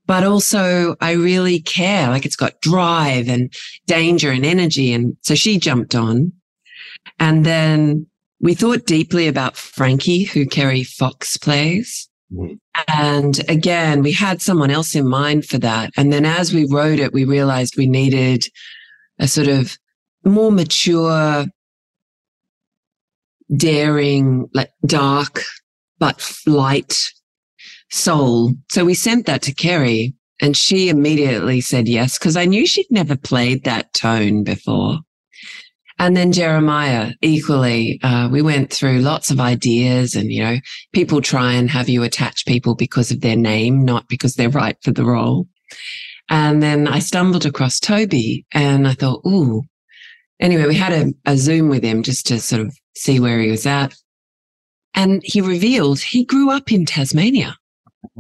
But 0.07 0.25
also 0.25 0.97
I 1.01 1.13
really 1.13 1.61
care. 1.61 2.09
Like 2.09 2.27
it's 2.27 2.37
got 2.37 2.61
drive 2.61 3.29
and 3.29 3.53
danger 3.87 4.31
and 4.31 4.45
energy. 4.45 4.93
And 4.93 5.17
so 5.23 5.35
she 5.35 5.59
jumped 5.59 5.95
on 5.95 6.33
and 7.19 7.45
then 7.47 8.07
we 8.41 8.55
thought 8.55 8.87
deeply 8.87 9.29
about 9.29 9.57
Frankie, 9.57 10.25
who 10.25 10.47
Kerry 10.47 10.83
Fox 10.83 11.37
plays. 11.37 12.09
Mm. 12.33 12.59
And 12.89 13.49
again, 13.49 14.03
we 14.03 14.13
had 14.13 14.43
someone 14.43 14.71
else 14.71 14.95
in 14.95 15.09
mind 15.09 15.47
for 15.47 15.59
that. 15.59 15.93
And 15.97 16.13
then 16.13 16.25
as 16.25 16.53
we 16.53 16.67
wrote 16.69 16.99
it, 16.99 17.13
we 17.13 17.25
realized 17.25 17.77
we 17.77 17.87
needed 17.87 18.47
a 19.19 19.29
sort 19.29 19.49
of 19.49 19.79
more 20.25 20.51
mature, 20.51 21.47
daring, 23.55 24.49
like 24.55 24.71
dark, 24.87 25.43
but 25.99 26.29
light 26.47 27.13
soul. 27.93 28.55
So 28.71 28.85
we 28.85 28.95
sent 28.95 29.27
that 29.27 29.43
to 29.43 29.55
Kerry 29.55 30.15
and 30.41 30.57
she 30.57 30.89
immediately 30.89 31.61
said 31.61 31.87
yes, 31.87 32.19
because 32.19 32.37
I 32.37 32.47
knew 32.47 32.67
she'd 32.67 32.91
never 32.91 33.17
played 33.17 33.65
that 33.65 33.93
tone 33.93 34.43
before. 34.43 34.99
And 35.99 36.17
then 36.17 36.33
Jeremiah, 36.33 37.13
equally, 37.21 38.01
uh, 38.03 38.29
we 38.29 38.43
went 38.43 38.73
through 38.73 39.01
lots 39.01 39.31
of 39.31 39.39
ideas 39.39 40.17
and, 40.17 40.33
you 40.33 40.43
know, 40.43 40.57
people 40.93 41.21
try 41.21 41.53
and 41.53 41.71
have 41.71 41.89
you 41.89 42.03
attach 42.03 42.45
people 42.45 42.75
because 42.75 43.13
of 43.13 43.21
their 43.21 43.37
name, 43.37 43.85
not 43.85 44.09
because 44.09 44.35
they're 44.35 44.49
right 44.49 44.77
for 44.83 44.91
the 44.91 45.05
role. 45.05 45.47
And 46.29 46.61
then 46.61 46.89
I 46.89 46.99
stumbled 46.99 47.47
across 47.47 47.79
Toby 47.79 48.47
and 48.53 48.89
I 48.89 48.95
thought, 48.95 49.21
ooh, 49.25 49.63
anyway, 50.41 50.67
we 50.67 50.75
had 50.75 50.93
a, 50.93 51.13
a 51.31 51.37
Zoom 51.37 51.69
with 51.69 51.85
him 51.85 52.03
just 52.03 52.27
to 52.29 52.41
sort 52.41 52.63
of 52.63 52.77
see 52.97 53.21
where 53.21 53.39
he 53.39 53.51
was 53.51 53.67
at. 53.67 53.95
And 54.95 55.23
he 55.25 55.41
revealed 55.41 56.01
he 56.01 56.25
grew 56.25 56.51
up 56.51 56.73
in 56.73 56.85
Tasmania. 56.85 57.57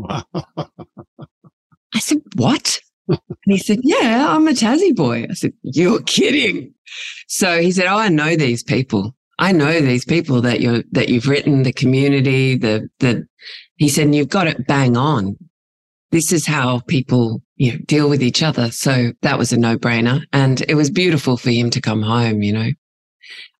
I 0.09 1.99
said, 1.99 2.19
what? 2.37 2.81
and 3.09 3.19
he 3.45 3.59
said, 3.59 3.81
yeah, 3.83 4.27
I'm 4.29 4.49
a 4.49 4.53
Tassie 4.53 4.95
boy. 4.95 5.27
I 5.29 5.35
said, 5.35 5.53
you're 5.63 6.03
kidding. 6.03 6.75
So 7.29 7.61
he 7.61 7.73
said, 7.73 7.87
Oh, 7.87 7.99
I 7.99 8.09
know 8.09 8.37
these 8.37 8.63
people. 8.63 9.15
I 9.39 9.53
know 9.53 9.81
these 9.81 10.05
people 10.05 10.41
that 10.43 10.61
you're, 10.61 10.83
that 10.93 11.09
you've 11.09 11.27
written, 11.27 11.63
the 11.63 11.73
community, 11.73 12.57
the, 12.57 12.89
the, 13.01 13.27
he 13.77 13.89
said, 13.89 14.15
you've 14.15 14.29
got 14.29 14.47
it 14.47 14.67
bang 14.67 14.97
on. 14.97 15.37
This 16.11 16.33
is 16.33 16.47
how 16.47 16.81
people, 16.81 17.43
you 17.57 17.73
know, 17.73 17.79
deal 17.87 18.09
with 18.09 18.23
each 18.23 18.43
other. 18.43 18.71
So 18.71 19.13
that 19.23 19.39
was 19.39 19.53
a 19.53 19.57
no 19.57 19.79
brainer. 19.79 20.23
And 20.33 20.61
it 20.69 20.75
was 20.75 20.91
beautiful 20.91 21.37
for 21.37 21.51
him 21.51 21.71
to 21.71 21.81
come 21.81 22.03
home, 22.03 22.43
you 22.43 22.53
know. 22.53 22.71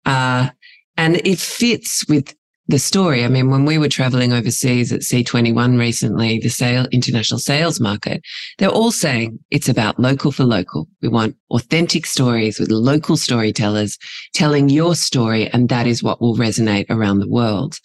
Uh, 0.05 0.51
and 0.97 1.17
it 1.27 1.39
fits 1.39 2.07
with 2.09 2.35
the 2.73 2.79
story. 2.79 3.23
I 3.23 3.29
mean, 3.29 3.51
when 3.51 3.67
we 3.67 3.77
were 3.77 3.91
traveling 3.91 4.33
overseas 4.33 4.93
at 4.93 5.03
C21 5.03 5.79
recently, 5.79 6.39
the 6.39 6.49
sale, 6.49 6.87
international 6.91 7.39
sales 7.39 7.81
market, 7.81 8.23
they're 8.57 8.71
all 8.71 8.91
saying 8.91 9.39
it's 9.51 9.69
about 9.69 10.01
local 10.01 10.33
for 10.33 10.45
local. 10.45 10.89
We 11.03 11.09
want 11.09 11.37
authentic 11.51 12.07
stories 12.07 12.59
with 12.59 12.71
local 12.71 13.19
storytellers 13.19 13.99
telling 14.33 14.71
your 14.71 14.95
story. 14.95 15.49
And 15.49 15.69
that 15.69 15.87
is 15.87 16.03
what 16.03 16.23
will 16.23 16.35
resonate 16.35 16.87
around 16.89 17.19
the 17.19 17.29
world. 17.29 17.79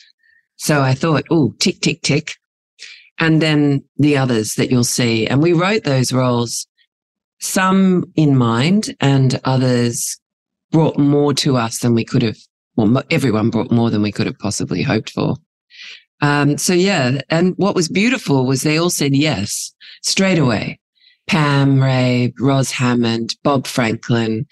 So 0.55 0.81
I 0.81 0.93
thought, 0.93 1.25
oh, 1.29 1.53
tick, 1.59 1.81
tick, 1.81 2.01
tick. 2.01 2.35
And 3.19 3.41
then 3.41 3.83
the 3.97 4.17
others 4.17 4.55
that 4.55 4.71
you'll 4.71 4.85
see. 4.85 5.27
And 5.27 5.41
we 5.41 5.51
wrote 5.51 5.83
those 5.83 6.13
roles, 6.13 6.65
some 7.39 8.05
in 8.15 8.37
mind 8.37 8.95
and 9.01 9.37
others 9.43 10.17
brought 10.71 10.97
more 10.97 11.33
to 11.33 11.57
us 11.57 11.79
than 11.79 11.93
we 11.93 12.05
could 12.05 12.21
have 12.21 12.37
well, 12.77 13.03
everyone 13.11 13.49
brought 13.49 13.71
more 13.71 13.89
than 13.89 14.01
we 14.01 14.11
could 14.11 14.27
have 14.27 14.39
possibly 14.39 14.83
hoped 14.83 15.09
for. 15.09 15.35
Um, 16.21 16.57
so 16.57 16.73
yeah, 16.73 17.19
and 17.29 17.53
what 17.57 17.75
was 17.75 17.89
beautiful 17.89 18.45
was 18.45 18.61
they 18.61 18.77
all 18.77 18.89
said 18.89 19.15
yes 19.15 19.73
straight 20.03 20.39
away. 20.39 20.79
Pam 21.27 21.81
Ray, 21.81 22.33
Ros 22.39 22.71
Hammond, 22.71 23.35
Bob 23.43 23.67
Franklin, 23.67 24.45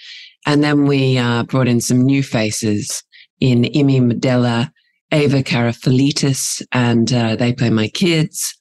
and 0.45 0.63
then 0.63 0.85
we 0.85 1.17
uh, 1.17 1.43
brought 1.43 1.67
in 1.67 1.79
some 1.79 2.03
new 2.03 2.21
faces 2.21 3.03
in 3.39 3.63
Imi 3.63 4.01
Medela, 4.01 4.69
Ava 5.11 5.41
Karafalitis, 5.41 6.61
and 6.71 7.13
uh, 7.13 7.35
they 7.35 7.53
play 7.53 7.69
my 7.69 7.87
kids. 7.87 8.59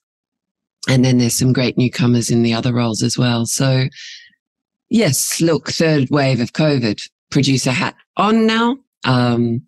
And 0.89 1.05
then 1.05 1.19
there's 1.19 1.37
some 1.37 1.53
great 1.53 1.77
newcomers 1.77 2.31
in 2.31 2.43
the 2.43 2.55
other 2.55 2.73
roles 2.73 3.03
as 3.03 3.19
well. 3.19 3.47
So 3.47 3.87
yes, 4.91 5.41
look, 5.41 5.71
third 5.71 6.09
wave 6.11 6.41
of 6.41 6.53
COVID, 6.53 7.01
producer 7.31 7.73
hat 7.73 7.97
on 8.17 8.47
now 8.47 8.77
um, 9.05 9.63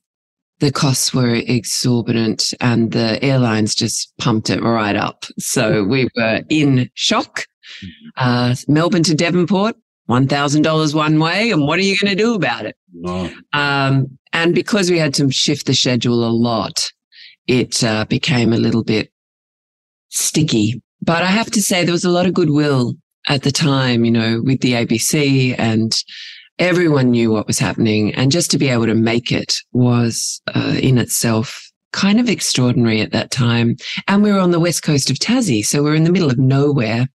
the 0.61 0.73
costs 0.73 1.13
were 1.13 1.35
exorbitant 1.35 2.55
and 2.61 2.93
the 2.93 3.23
airlines 3.23 3.75
just 3.75 4.13
pumped 4.19 4.51
it 4.51 4.63
right 4.63 4.97
up. 4.97 5.27
So 5.39 5.85
we 5.85 6.09
were 6.17 6.41
in 6.49 6.91
shock. 6.95 7.45
Mm-hmm. 7.83 8.09
Uh, 8.17 8.55
Melbourne 8.69 9.03
to 9.05 9.15
Devonport, 9.15 9.77
$1,000 10.09 10.95
one 10.95 11.19
way. 11.19 11.51
And 11.51 11.67
what 11.67 11.79
are 11.79 11.83
you 11.83 11.97
going 12.01 12.17
to 12.17 12.23
do 12.23 12.35
about 12.35 12.65
it? 12.65 12.77
Wow. 12.95 13.31
Um, 13.53 14.19
and 14.33 14.55
because 14.55 14.91
we 14.91 14.99
had 14.99 15.15
to 15.15 15.31
shift 15.31 15.67
the 15.67 15.75
schedule 15.75 16.25
a 16.25 16.31
lot, 16.31 16.91
it 17.47 17.83
uh, 17.85 18.05
became 18.07 18.53
a 18.53 18.59
little 18.59 18.85
bit 18.85 19.11
sticky. 20.09 20.83
But 21.03 21.23
I 21.23 21.27
have 21.27 21.51
to 21.53 21.63
say, 21.63 21.85
there 21.85 21.93
was 21.93 22.05
a 22.05 22.11
lot 22.11 22.27
of 22.27 22.35
goodwill 22.35 22.95
at 23.29 23.43
the 23.43 23.53
time, 23.53 24.05
you 24.05 24.11
know, 24.11 24.41
with 24.43 24.61
the 24.61 24.73
ABC 24.73 25.55
and 25.59 25.93
everyone 26.59 27.11
knew 27.11 27.31
what 27.31 27.47
was 27.47 27.59
happening. 27.59 28.15
And 28.15 28.33
just 28.33 28.51
to 28.53 28.59
be 28.59 28.69
able 28.69 28.87
to 28.87 28.95
make 28.95 29.31
it 29.31 29.55
was 29.73 30.41
uh, 30.55 30.77
in 30.81 30.99
itself 30.99 31.71
kind 31.93 32.21
of 32.21 32.29
extraordinary 32.29 33.01
at 33.01 33.13
that 33.13 33.31
time. 33.31 33.77
And 34.07 34.23
we 34.23 34.33
were 34.33 34.39
on 34.39 34.51
the 34.51 34.61
west 34.61 34.83
coast 34.83 35.11
of 35.11 35.17
Tassie. 35.17 35.65
So 35.65 35.83
we 35.83 35.91
we're 35.91 35.97
in 35.97 36.05
the 36.05 36.13
middle 36.13 36.31
of 36.31 36.39
nowhere. 36.39 37.09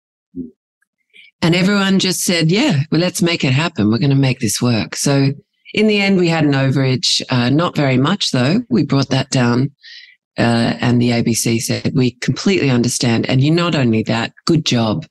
And 1.40 1.54
everyone 1.54 1.99
just 1.99 2.23
said, 2.23 2.50
yeah, 2.50 2.83
well, 2.90 3.00
let's 3.00 3.23
make 3.23 3.45
it 3.45 3.52
happen. 3.52 3.90
We're 3.90 3.99
going 3.99 4.11
to 4.11 4.16
make 4.16 4.40
this 4.40 4.61
work. 4.61 4.97
So 4.97 5.33
in 5.75 5.87
the 5.87 6.00
end, 6.00 6.18
we 6.18 6.28
had 6.28 6.45
an 6.45 6.52
overage, 6.52 7.23
uh, 7.30 7.50
not 7.50 7.76
very 7.76 7.97
much 7.97 8.30
though. 8.30 8.62
We 8.71 8.85
brought 8.85 9.11
that 9.11 9.30
down. 9.30 9.71
Uh, 10.37 10.75
and 10.80 11.02
the 11.02 11.11
ABC 11.11 11.61
said, 11.61 11.92
we 11.95 12.12
completely 12.12 12.71
understand. 12.71 13.28
And 13.28 13.42
you 13.42 13.50
not 13.50 13.75
only 13.75 14.04
that, 14.04 14.33
good 14.47 14.64
job. 14.64 15.07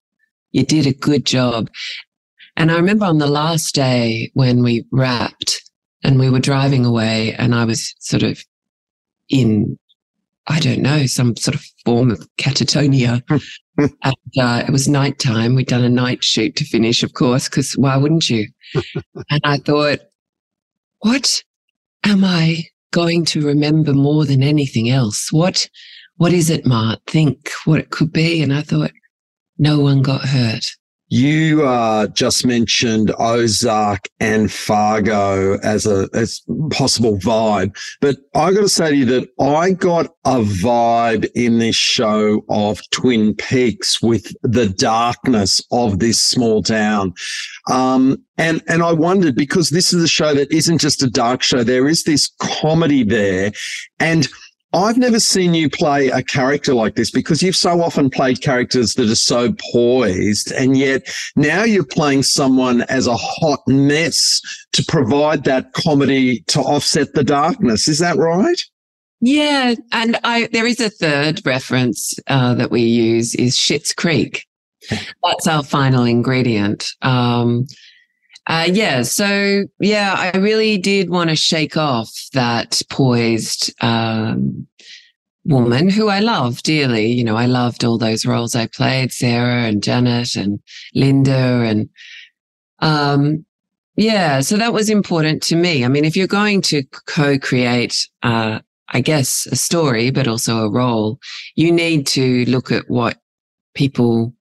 You 0.51 0.63
did 0.63 0.87
a 0.87 0.93
good 0.93 1.25
job. 1.25 1.69
And 2.57 2.71
I 2.71 2.75
remember 2.75 3.05
on 3.05 3.19
the 3.19 3.27
last 3.27 3.73
day 3.73 4.31
when 4.33 4.63
we 4.63 4.85
wrapped 4.91 5.61
and 6.03 6.19
we 6.19 6.29
were 6.29 6.39
driving 6.39 6.85
away 6.85 7.33
and 7.33 7.55
I 7.55 7.63
was 7.65 7.95
sort 7.99 8.23
of 8.23 8.43
in, 9.29 9.79
I 10.47 10.59
don't 10.59 10.81
know, 10.81 11.05
some 11.05 11.35
sort 11.37 11.55
of 11.55 11.63
form 11.85 12.11
of 12.11 12.27
catatonia. 12.37 13.23
and 13.77 14.37
uh, 14.39 14.63
it 14.67 14.71
was 14.71 14.89
nighttime. 14.89 15.55
We'd 15.55 15.67
done 15.67 15.83
a 15.83 15.89
night 15.89 16.23
shoot 16.23 16.55
to 16.57 16.65
finish, 16.65 17.03
of 17.03 17.13
course, 17.13 17.47
because 17.47 17.73
why 17.73 17.95
wouldn't 17.95 18.29
you? 18.29 18.47
and 19.29 19.41
I 19.45 19.57
thought, 19.57 19.99
what? 20.99 21.41
am 22.07 22.23
I 22.23 22.63
going 22.91 23.25
to 23.25 23.45
remember 23.45 23.93
more 23.93 24.25
than 24.25 24.41
anything 24.41 24.89
else? 24.89 25.31
What, 25.31 25.69
what 26.15 26.33
is 26.33 26.49
it, 26.49 26.65
Mart? 26.65 26.99
Think 27.07 27.49
what 27.65 27.79
it 27.79 27.89
could 27.89 28.11
be. 28.11 28.41
And 28.41 28.53
I 28.53 28.61
thought, 28.61 28.91
no 29.57 29.79
one 29.79 30.01
got 30.01 30.21
hurt. 30.21 30.65
You 31.09 31.65
uh, 31.65 32.07
just 32.07 32.45
mentioned 32.45 33.13
Ozark 33.17 34.09
and 34.19 34.51
Fargo 34.51 35.57
as 35.59 35.85
a 35.85 36.09
as 36.13 36.41
possible 36.71 37.17
vibe, 37.17 37.77
but 38.01 38.17
I 38.35 38.51
got 38.51 38.61
to 38.61 38.69
say 38.69 38.89
to 38.89 38.95
you 38.95 39.05
that 39.05 39.29
I 39.39 39.71
got 39.71 40.07
a 40.25 40.41
vibe 40.41 41.29
in 41.33 41.59
this 41.59 41.77
show 41.77 42.43
of 42.49 42.81
Twin 42.91 43.35
Peaks 43.35 44.01
with 44.01 44.33
the 44.43 44.67
darkness 44.67 45.61
of 45.71 45.99
this 45.99 46.21
small 46.21 46.61
town, 46.61 47.13
um, 47.71 48.21
and 48.37 48.61
and 48.67 48.83
I 48.83 48.91
wondered 48.91 49.35
because 49.35 49.69
this 49.69 49.93
is 49.93 50.03
a 50.03 50.09
show 50.09 50.33
that 50.33 50.51
isn't 50.51 50.79
just 50.79 51.01
a 51.03 51.09
dark 51.09 51.41
show. 51.41 51.63
There 51.63 51.87
is 51.87 52.03
this 52.03 52.29
comedy 52.41 53.03
there, 53.03 53.53
and 54.01 54.27
I've 54.73 54.97
never 54.97 55.19
seen 55.19 55.53
you 55.53 55.69
play 55.69 56.09
a 56.09 56.21
character 56.21 56.73
like 56.73 56.95
this 56.95 57.09
because 57.09 57.41
you've 57.41 57.55
so 57.55 57.81
often 57.81 58.09
played 58.09 58.41
characters 58.41 58.95
that 58.95 59.09
are 59.09 59.15
so 59.15 59.53
poised. 59.71 60.51
And 60.51 60.77
yet 60.77 61.07
now 61.35 61.63
you're 61.63 61.85
playing 61.85 62.23
someone 62.23 62.81
as 62.83 63.07
a 63.07 63.15
hot 63.15 63.61
mess 63.65 64.41
to 64.73 64.83
provide 64.87 65.45
that 65.45 65.71
comedy 65.73 66.41
to 66.47 66.59
offset 66.59 67.13
the 67.13 67.23
darkness. 67.23 67.87
Is 67.87 67.99
that 67.99 68.17
right? 68.17 68.61
Yeah. 69.21 69.75
And 69.93 70.19
I, 70.23 70.49
there 70.51 70.67
is 70.67 70.81
a 70.81 70.89
third 70.89 71.45
reference 71.45 72.13
uh, 72.27 72.53
that 72.55 72.69
we 72.69 72.81
use 72.81 73.35
is 73.35 73.55
Schitt's 73.55 73.93
Creek. 73.93 74.45
That's 75.23 75.47
our 75.47 75.63
final 75.63 76.03
ingredient. 76.03 76.87
Um, 77.01 77.67
uh, 78.47 78.67
yeah. 78.71 79.03
So 79.03 79.65
yeah, 79.79 80.15
I 80.17 80.37
really 80.37 80.77
did 80.77 81.09
want 81.09 81.29
to 81.29 81.35
shake 81.35 81.77
off 81.77 82.11
that 82.33 82.81
poised, 82.89 83.73
um, 83.83 84.67
woman 85.45 85.89
who 85.89 86.09
I 86.09 86.19
love 86.19 86.61
dearly. 86.63 87.07
You 87.07 87.23
know, 87.23 87.37
I 87.37 87.45
loved 87.45 87.83
all 87.83 87.97
those 87.97 88.25
roles 88.25 88.55
I 88.55 88.67
played, 88.67 89.11
Sarah 89.11 89.63
and 89.63 89.81
Janet 89.83 90.35
and 90.35 90.59
Linda 90.93 91.63
and, 91.65 91.89
um, 92.79 93.45
yeah. 93.95 94.41
So 94.41 94.57
that 94.57 94.73
was 94.73 94.89
important 94.89 95.41
to 95.43 95.55
me. 95.55 95.83
I 95.83 95.87
mean, 95.87 96.05
if 96.05 96.15
you're 96.15 96.27
going 96.27 96.61
to 96.63 96.83
co-create, 97.07 98.07
uh, 98.23 98.59
I 98.89 99.01
guess 99.01 99.47
a 99.51 99.55
story, 99.55 100.11
but 100.11 100.27
also 100.27 100.59
a 100.59 100.69
role, 100.69 101.19
you 101.55 101.71
need 101.71 102.05
to 102.07 102.45
look 102.45 102.71
at 102.71 102.89
what 102.89 103.17
people 103.73 104.33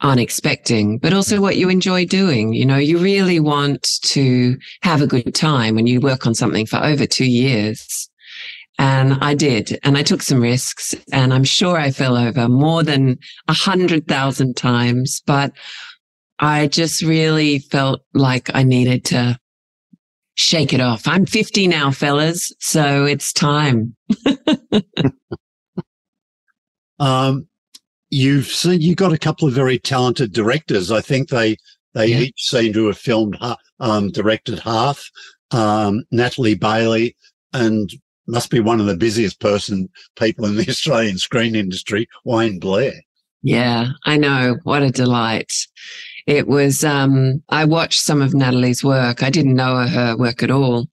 aren't 0.00 0.20
expecting, 0.20 0.98
but 0.98 1.12
also 1.12 1.40
what 1.40 1.56
you 1.56 1.68
enjoy 1.68 2.04
doing. 2.04 2.52
You 2.52 2.64
know, 2.64 2.76
you 2.76 2.98
really 2.98 3.40
want 3.40 3.88
to 4.02 4.56
have 4.82 5.02
a 5.02 5.06
good 5.06 5.34
time 5.34 5.74
when 5.74 5.86
you 5.86 6.00
work 6.00 6.26
on 6.26 6.34
something 6.34 6.66
for 6.66 6.76
over 6.76 7.06
two 7.06 7.28
years. 7.28 8.08
And 8.80 9.14
I 9.14 9.34
did, 9.34 9.76
and 9.82 9.98
I 9.98 10.04
took 10.04 10.22
some 10.22 10.40
risks 10.40 10.94
and 11.12 11.34
I'm 11.34 11.42
sure 11.42 11.76
I 11.76 11.90
fell 11.90 12.16
over 12.16 12.48
more 12.48 12.84
than 12.84 13.18
a 13.48 13.52
hundred 13.52 14.06
thousand 14.06 14.56
times, 14.56 15.20
but 15.26 15.52
I 16.38 16.68
just 16.68 17.02
really 17.02 17.58
felt 17.58 18.02
like 18.14 18.54
I 18.54 18.62
needed 18.62 19.04
to 19.06 19.36
shake 20.36 20.72
it 20.72 20.80
off. 20.80 21.08
I'm 21.08 21.26
50 21.26 21.66
now, 21.66 21.90
fellas. 21.90 22.52
So 22.60 23.04
it's 23.04 23.32
time. 23.32 23.96
um, 27.00 27.48
you've 28.10 28.46
seen 28.46 28.80
you 28.80 28.94
got 28.94 29.12
a 29.12 29.18
couple 29.18 29.48
of 29.48 29.54
very 29.54 29.78
talented 29.78 30.32
directors. 30.32 30.90
I 30.90 31.00
think 31.00 31.28
they 31.28 31.56
they 31.94 32.06
yeah. 32.06 32.18
each 32.20 32.42
seem 32.42 32.72
to 32.74 32.86
have 32.86 32.98
filmed 32.98 33.38
um, 33.80 34.10
directed 34.10 34.58
half. 34.58 35.10
Um, 35.50 36.04
Natalie 36.10 36.54
Bailey 36.54 37.16
and 37.52 37.90
must 38.26 38.50
be 38.50 38.60
one 38.60 38.78
of 38.78 38.86
the 38.86 38.96
busiest 38.96 39.40
person 39.40 39.88
people 40.16 40.44
in 40.44 40.56
the 40.56 40.66
Australian 40.68 41.18
screen 41.18 41.56
industry, 41.56 42.06
Wayne 42.24 42.58
Blair. 42.58 42.92
Yeah, 43.42 43.88
I 44.04 44.16
know. 44.16 44.58
What 44.64 44.82
a 44.82 44.90
delight. 44.90 45.52
It 46.26 46.46
was, 46.46 46.84
um, 46.84 47.42
I 47.48 47.64
watched 47.64 48.00
some 48.00 48.20
of 48.20 48.34
Natalie's 48.34 48.84
work. 48.84 49.22
I 49.22 49.30
didn't 49.30 49.54
know 49.54 49.86
her 49.86 50.16
work 50.16 50.42
at 50.42 50.50
all. 50.50 50.86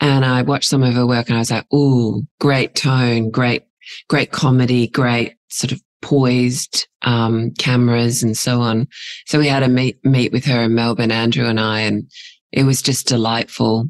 And 0.00 0.24
I 0.24 0.42
watched 0.42 0.68
some 0.68 0.82
of 0.82 0.94
her 0.94 1.06
work 1.06 1.28
and 1.28 1.36
I 1.36 1.40
was 1.40 1.50
like, 1.50 1.72
ooh, 1.72 2.22
great 2.40 2.74
tone, 2.74 3.30
great, 3.30 3.62
great 4.08 4.32
comedy, 4.32 4.88
great 4.88 5.36
sort 5.48 5.72
of 5.72 5.80
poised 6.04 6.86
um, 7.00 7.50
cameras 7.52 8.22
and 8.22 8.36
so 8.36 8.60
on. 8.60 8.86
So 9.26 9.38
we 9.38 9.48
had 9.48 9.62
a 9.62 9.68
meet 9.68 10.04
meet 10.04 10.32
with 10.32 10.44
her 10.44 10.62
in 10.62 10.74
Melbourne, 10.74 11.10
Andrew 11.10 11.46
and 11.46 11.58
I, 11.58 11.80
and 11.80 12.10
it 12.52 12.64
was 12.64 12.82
just 12.82 13.08
delightful. 13.08 13.88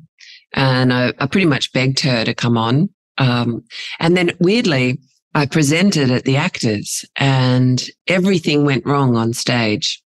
And 0.53 0.92
I, 0.92 1.12
I 1.18 1.27
pretty 1.27 1.48
much 1.48 1.72
begged 1.72 2.00
her 2.00 2.24
to 2.24 2.33
come 2.33 2.57
on. 2.57 2.88
Um, 3.18 3.64
and 3.98 4.16
then 4.16 4.31
weirdly, 4.38 5.00
I 5.35 5.46
presented 5.46 6.12
at 6.12 6.22
the 6.22 6.37
actors, 6.37 7.05
and 7.16 7.85
everything 8.07 8.64
went 8.64 8.87
wrong 8.87 9.16
on 9.16 9.33
stage. 9.33 10.00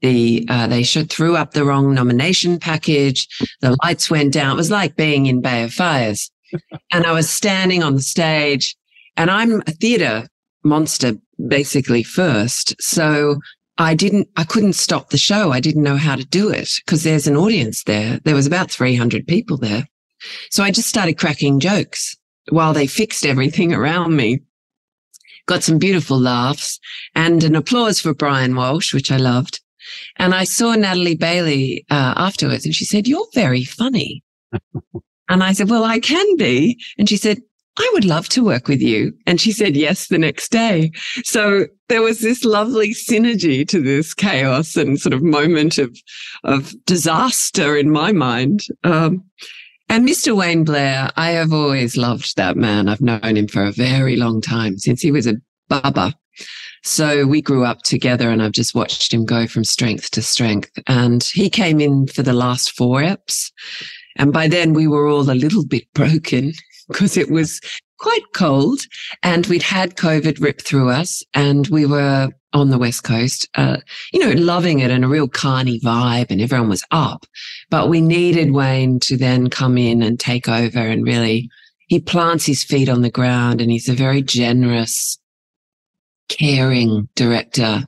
The 0.00 0.46
uh, 0.48 0.66
they 0.68 0.82
should, 0.82 1.10
threw 1.10 1.36
up 1.36 1.52
the 1.52 1.66
wrong 1.66 1.92
nomination 1.92 2.58
package. 2.58 3.28
The 3.60 3.76
lights 3.84 4.10
went 4.10 4.32
down. 4.32 4.52
It 4.52 4.56
was 4.56 4.70
like 4.70 4.96
being 4.96 5.26
in 5.26 5.42
Bay 5.42 5.64
of 5.64 5.74
Fires. 5.74 6.30
and 6.92 7.04
I 7.04 7.12
was 7.12 7.28
standing 7.28 7.82
on 7.82 7.94
the 7.94 8.02
stage, 8.02 8.74
and 9.18 9.30
I'm 9.30 9.60
a 9.66 9.72
theatre 9.72 10.28
monster 10.64 11.12
basically 11.48 12.02
first. 12.02 12.74
So 12.80 13.40
I 13.78 13.94
didn't, 13.94 14.28
I 14.36 14.44
couldn't 14.44 14.74
stop 14.74 15.10
the 15.10 15.18
show. 15.18 15.50
I 15.50 15.60
didn't 15.60 15.82
know 15.82 15.96
how 15.96 16.16
to 16.16 16.24
do 16.24 16.50
it 16.50 16.70
because 16.84 17.02
there's 17.02 17.26
an 17.26 17.36
audience 17.36 17.84
there. 17.84 18.20
There 18.24 18.34
was 18.34 18.46
about 18.46 18.70
300 18.70 19.26
people 19.26 19.56
there. 19.56 19.88
So 20.50 20.62
I 20.62 20.70
just 20.70 20.88
started 20.88 21.18
cracking 21.18 21.60
jokes 21.60 22.16
while 22.50 22.72
they 22.72 22.86
fixed 22.86 23.24
everything 23.24 23.72
around 23.74 24.16
me. 24.16 24.40
Got 25.46 25.64
some 25.64 25.78
beautiful 25.78 26.18
laughs 26.18 26.78
and 27.14 27.42
an 27.42 27.56
applause 27.56 28.00
for 28.00 28.14
Brian 28.14 28.54
Walsh, 28.54 28.94
which 28.94 29.10
I 29.10 29.16
loved. 29.16 29.60
And 30.16 30.34
I 30.34 30.44
saw 30.44 30.74
Natalie 30.74 31.16
Bailey 31.16 31.84
uh, 31.90 32.14
afterwards 32.16 32.64
and 32.64 32.74
she 32.74 32.84
said, 32.84 33.08
You're 33.08 33.26
very 33.34 33.64
funny. 33.64 34.22
and 35.28 35.42
I 35.42 35.52
said, 35.52 35.68
Well, 35.68 35.84
I 35.84 35.98
can 35.98 36.36
be. 36.36 36.78
And 36.96 37.08
she 37.08 37.16
said, 37.16 37.38
I 37.78 37.90
would 37.94 38.04
love 38.04 38.28
to 38.30 38.44
work 38.44 38.68
with 38.68 38.82
you. 38.82 39.14
And 39.26 39.40
she 39.40 39.50
said 39.50 39.76
yes 39.76 40.08
the 40.08 40.18
next 40.18 40.50
day. 40.50 40.92
So 41.24 41.66
there 41.88 42.02
was 42.02 42.20
this 42.20 42.44
lovely 42.44 42.92
synergy 42.92 43.66
to 43.68 43.80
this 43.80 44.12
chaos 44.12 44.76
and 44.76 45.00
sort 45.00 45.14
of 45.14 45.22
moment 45.22 45.78
of, 45.78 45.96
of 46.44 46.74
disaster 46.84 47.76
in 47.76 47.90
my 47.90 48.12
mind. 48.12 48.64
Um, 48.84 49.24
and 49.88 50.06
Mr. 50.06 50.36
Wayne 50.36 50.64
Blair, 50.64 51.10
I 51.16 51.30
have 51.30 51.52
always 51.52 51.96
loved 51.96 52.36
that 52.36 52.56
man. 52.56 52.88
I've 52.88 53.00
known 53.00 53.36
him 53.36 53.48
for 53.48 53.64
a 53.64 53.72
very 53.72 54.16
long 54.16 54.40
time 54.40 54.78
since 54.78 55.00
he 55.00 55.10
was 55.10 55.26
a 55.26 55.36
baba. 55.68 56.14
So 56.84 57.26
we 57.26 57.40
grew 57.40 57.64
up 57.64 57.82
together 57.82 58.30
and 58.30 58.42
I've 58.42 58.52
just 58.52 58.74
watched 58.74 59.14
him 59.14 59.24
go 59.24 59.46
from 59.46 59.64
strength 59.64 60.10
to 60.12 60.22
strength. 60.22 60.70
And 60.86 61.22
he 61.22 61.48
came 61.48 61.80
in 61.80 62.06
for 62.06 62.22
the 62.22 62.32
last 62.32 62.72
four 62.72 63.00
eps. 63.00 63.50
And 64.16 64.32
by 64.32 64.48
then 64.48 64.74
we 64.74 64.86
were 64.86 65.08
all 65.08 65.30
a 65.30 65.32
little 65.32 65.64
bit 65.64 65.84
broken 65.94 66.52
because 66.92 67.16
it 67.16 67.30
was 67.30 67.60
quite 67.98 68.32
cold 68.34 68.80
and 69.22 69.46
we'd 69.46 69.62
had 69.62 69.96
COVID 69.96 70.40
rip 70.40 70.60
through 70.60 70.90
us 70.90 71.22
and 71.34 71.68
we 71.68 71.86
were 71.86 72.30
on 72.52 72.70
the 72.70 72.78
West 72.78 73.04
Coast, 73.04 73.48
uh, 73.54 73.78
you 74.12 74.20
know, 74.20 74.32
loving 74.32 74.80
it 74.80 74.90
and 74.90 75.04
a 75.04 75.08
real 75.08 75.28
carny 75.28 75.80
vibe 75.80 76.30
and 76.30 76.40
everyone 76.40 76.68
was 76.68 76.84
up. 76.90 77.24
But 77.70 77.88
we 77.88 78.00
needed 78.00 78.50
Wayne 78.50 79.00
to 79.00 79.16
then 79.16 79.48
come 79.48 79.78
in 79.78 80.02
and 80.02 80.18
take 80.18 80.48
over 80.48 80.80
and 80.80 81.06
really, 81.06 81.48
he 81.88 82.00
plants 82.00 82.44
his 82.44 82.64
feet 82.64 82.88
on 82.88 83.02
the 83.02 83.10
ground 83.10 83.60
and 83.60 83.70
he's 83.70 83.88
a 83.88 83.94
very 83.94 84.22
generous, 84.22 85.18
caring 86.28 87.08
director 87.14 87.86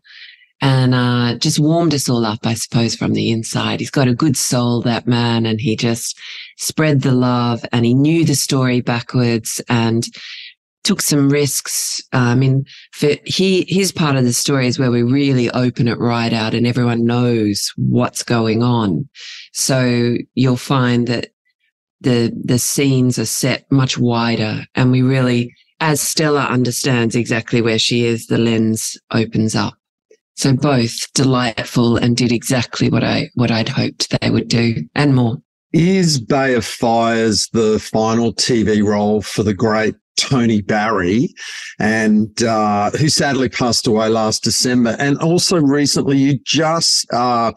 and 0.65 0.95
uh, 0.95 1.35
just 1.35 1.59
warmed 1.59 1.93
us 1.93 2.09
all 2.09 2.25
up, 2.25 2.47
I 2.47 2.55
suppose, 2.55 2.97
from 2.97 3.13
the 3.13 3.31
inside. 3.31 3.81
He's 3.81 3.91
got 3.91 4.09
a 4.09 4.15
good 4.15 4.35
soul, 4.35 4.81
that 4.81 5.07
man, 5.07 5.45
and 5.45 5.61
he 5.61 5.77
just 5.77 6.19
spread 6.57 7.03
the 7.03 7.13
love 7.13 7.67
and 7.71 7.85
he 7.85 7.93
knew 7.93 8.25
the 8.25 8.35
story 8.35 8.81
backwards 8.81 9.61
and 9.69 10.07
took 10.83 11.03
some 11.03 11.29
risks. 11.29 12.03
Uh, 12.15 12.17
I 12.17 12.35
mean, 12.35 12.65
for 12.93 13.11
he, 13.27 13.67
his 13.69 13.93
part 13.93 14.17
of 14.17 14.25
the 14.25 14.33
story 14.33 14.67
is 14.67 14.79
where 14.79 14.91
we 14.91 15.03
really 15.03 15.51
open 15.51 15.87
it 15.87 15.99
right 15.99 16.33
out 16.33 16.55
and 16.55 16.67
everyone 16.67 17.05
knows 17.05 17.71
what's 17.77 18.23
going 18.23 18.63
on. 18.63 19.07
So 19.53 20.17
you'll 20.35 20.57
find 20.57 21.07
that 21.09 21.29
the, 22.01 22.33
the 22.43 22.59
scenes 22.59 23.19
are 23.19 23.27
set 23.27 23.71
much 23.71 23.99
wider 23.99 24.65
and 24.75 24.91
we 24.91 25.03
really, 25.03 25.55
as 25.81 26.01
Stella 26.01 26.45
understands 26.45 27.17
exactly 27.17 27.61
where 27.61 27.79
she 27.79 28.07
is, 28.07 28.29
the 28.29 28.39
lens 28.39 28.97
opens 29.11 29.55
up. 29.55 29.75
So 30.37 30.53
both 30.53 31.13
delightful 31.15 31.97
and 31.97 32.17
did 32.17 32.33
exactly 32.33 32.91
what 32.91 33.05
I 33.05 33.31
what 33.35 33.51
I'd 33.51 33.69
hoped 33.69 34.15
they 34.21 34.31
would 34.31 34.49
do 34.49 34.77
and 34.95 35.15
more. 35.15 35.37
Is 35.73 36.21
Bay 36.21 36.55
of 36.55 36.65
Fires 36.65 37.49
the 37.53 37.79
final 37.81 38.33
TV 38.33 38.85
role 38.85 39.23
for 39.23 39.43
the 39.43 39.55
great 39.55 39.95
Tony 40.17 40.61
Barry, 40.61 41.35
and 41.79 42.43
uh, 42.43 42.91
who 42.93 43.09
sadly 43.09 43.49
passed 43.49 43.87
away 43.87 44.09
last 44.09 44.45
December. 44.45 44.97
And 44.99 45.19
also 45.19 45.61
recently, 45.61 46.19
you 46.19 46.39
just 46.45 47.13
uh, 47.13 47.53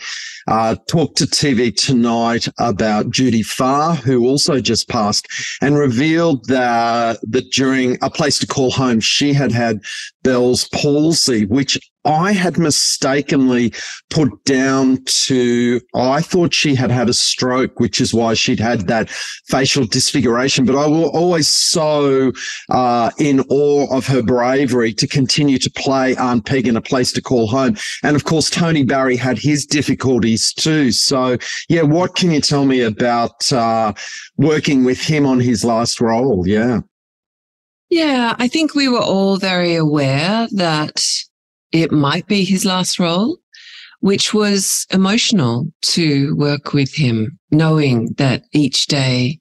uh, 0.48 0.76
talked 0.88 1.18
to 1.18 1.26
TV 1.26 1.76
tonight 1.76 2.48
about 2.58 3.12
Judy 3.12 3.44
Farr, 3.44 3.96
who 3.96 4.26
also 4.26 4.60
just 4.60 4.90
passed, 4.90 5.28
and 5.62 5.78
revealed 5.78 6.48
that 6.48 7.20
that 7.30 7.52
during 7.52 7.98
a 8.02 8.10
place 8.10 8.40
to 8.40 8.48
call 8.48 8.72
home, 8.72 9.00
she 9.00 9.34
had 9.34 9.52
had 9.52 9.80
Bell's 10.24 10.68
palsy, 10.70 11.46
which 11.46 11.80
I 12.08 12.32
had 12.32 12.58
mistakenly 12.58 13.74
put 14.10 14.30
down 14.46 15.04
to, 15.06 15.82
I 15.94 16.22
thought 16.22 16.54
she 16.54 16.74
had 16.74 16.90
had 16.90 17.10
a 17.10 17.14
stroke, 17.14 17.80
which 17.82 18.00
is 18.00 18.14
why 18.14 18.34
she'd 18.34 18.62
had 18.62 18.88
that 18.88 19.10
facial 19.48 19.86
disfiguration. 19.86 20.66
But 20.66 20.78
I 20.78 20.88
was 20.88 21.12
always 21.14 21.50
so 21.50 22.32
uh, 22.70 23.12
in 23.20 23.42
awe 23.50 23.96
of 23.96 24.08
her 24.08 24.24
bravery 24.24 24.94
to 24.94 25.06
continue 25.06 25.58
to 25.58 25.70
play 25.70 26.16
Aunt 26.16 26.46
Peg 26.46 26.68
in 26.68 26.78
a 26.78 26.82
place 26.82 27.12
to 27.12 27.22
call 27.22 27.48
home. 27.48 27.76
And 28.04 28.16
of 28.16 28.24
course, 28.24 28.50
Tony 28.50 28.84
Barry 28.84 29.18
had 29.18 29.38
his 29.38 29.66
difficulties 29.66 30.54
too. 30.54 30.92
So, 30.94 31.38
yeah, 31.68 31.82
what 31.82 32.16
can 32.16 32.32
you 32.32 32.40
tell 32.40 32.66
me 32.66 32.82
about 32.82 33.52
uh, 33.52 33.94
working 34.38 34.86
with 34.86 35.02
him 35.02 35.26
on 35.26 35.42
his 35.42 35.66
last 35.66 36.00
role? 36.00 36.48
Yeah. 36.48 36.80
Yeah, 37.90 38.36
I 38.38 38.48
think 38.48 38.76
we 38.76 38.90
were 38.90 39.00
all 39.00 39.38
very 39.38 39.76
aware 39.76 40.48
that 40.52 41.02
it 41.72 41.92
might 41.92 42.28
be 42.28 42.44
his 42.44 42.66
last 42.66 43.00
role, 43.00 43.40
which 44.00 44.34
was 44.34 44.86
emotional 44.92 45.68
to 45.82 46.36
work 46.36 46.74
with 46.74 46.94
him, 46.94 47.38
knowing 47.52 48.14
that 48.18 48.44
each 48.54 48.88
day. 48.88 49.40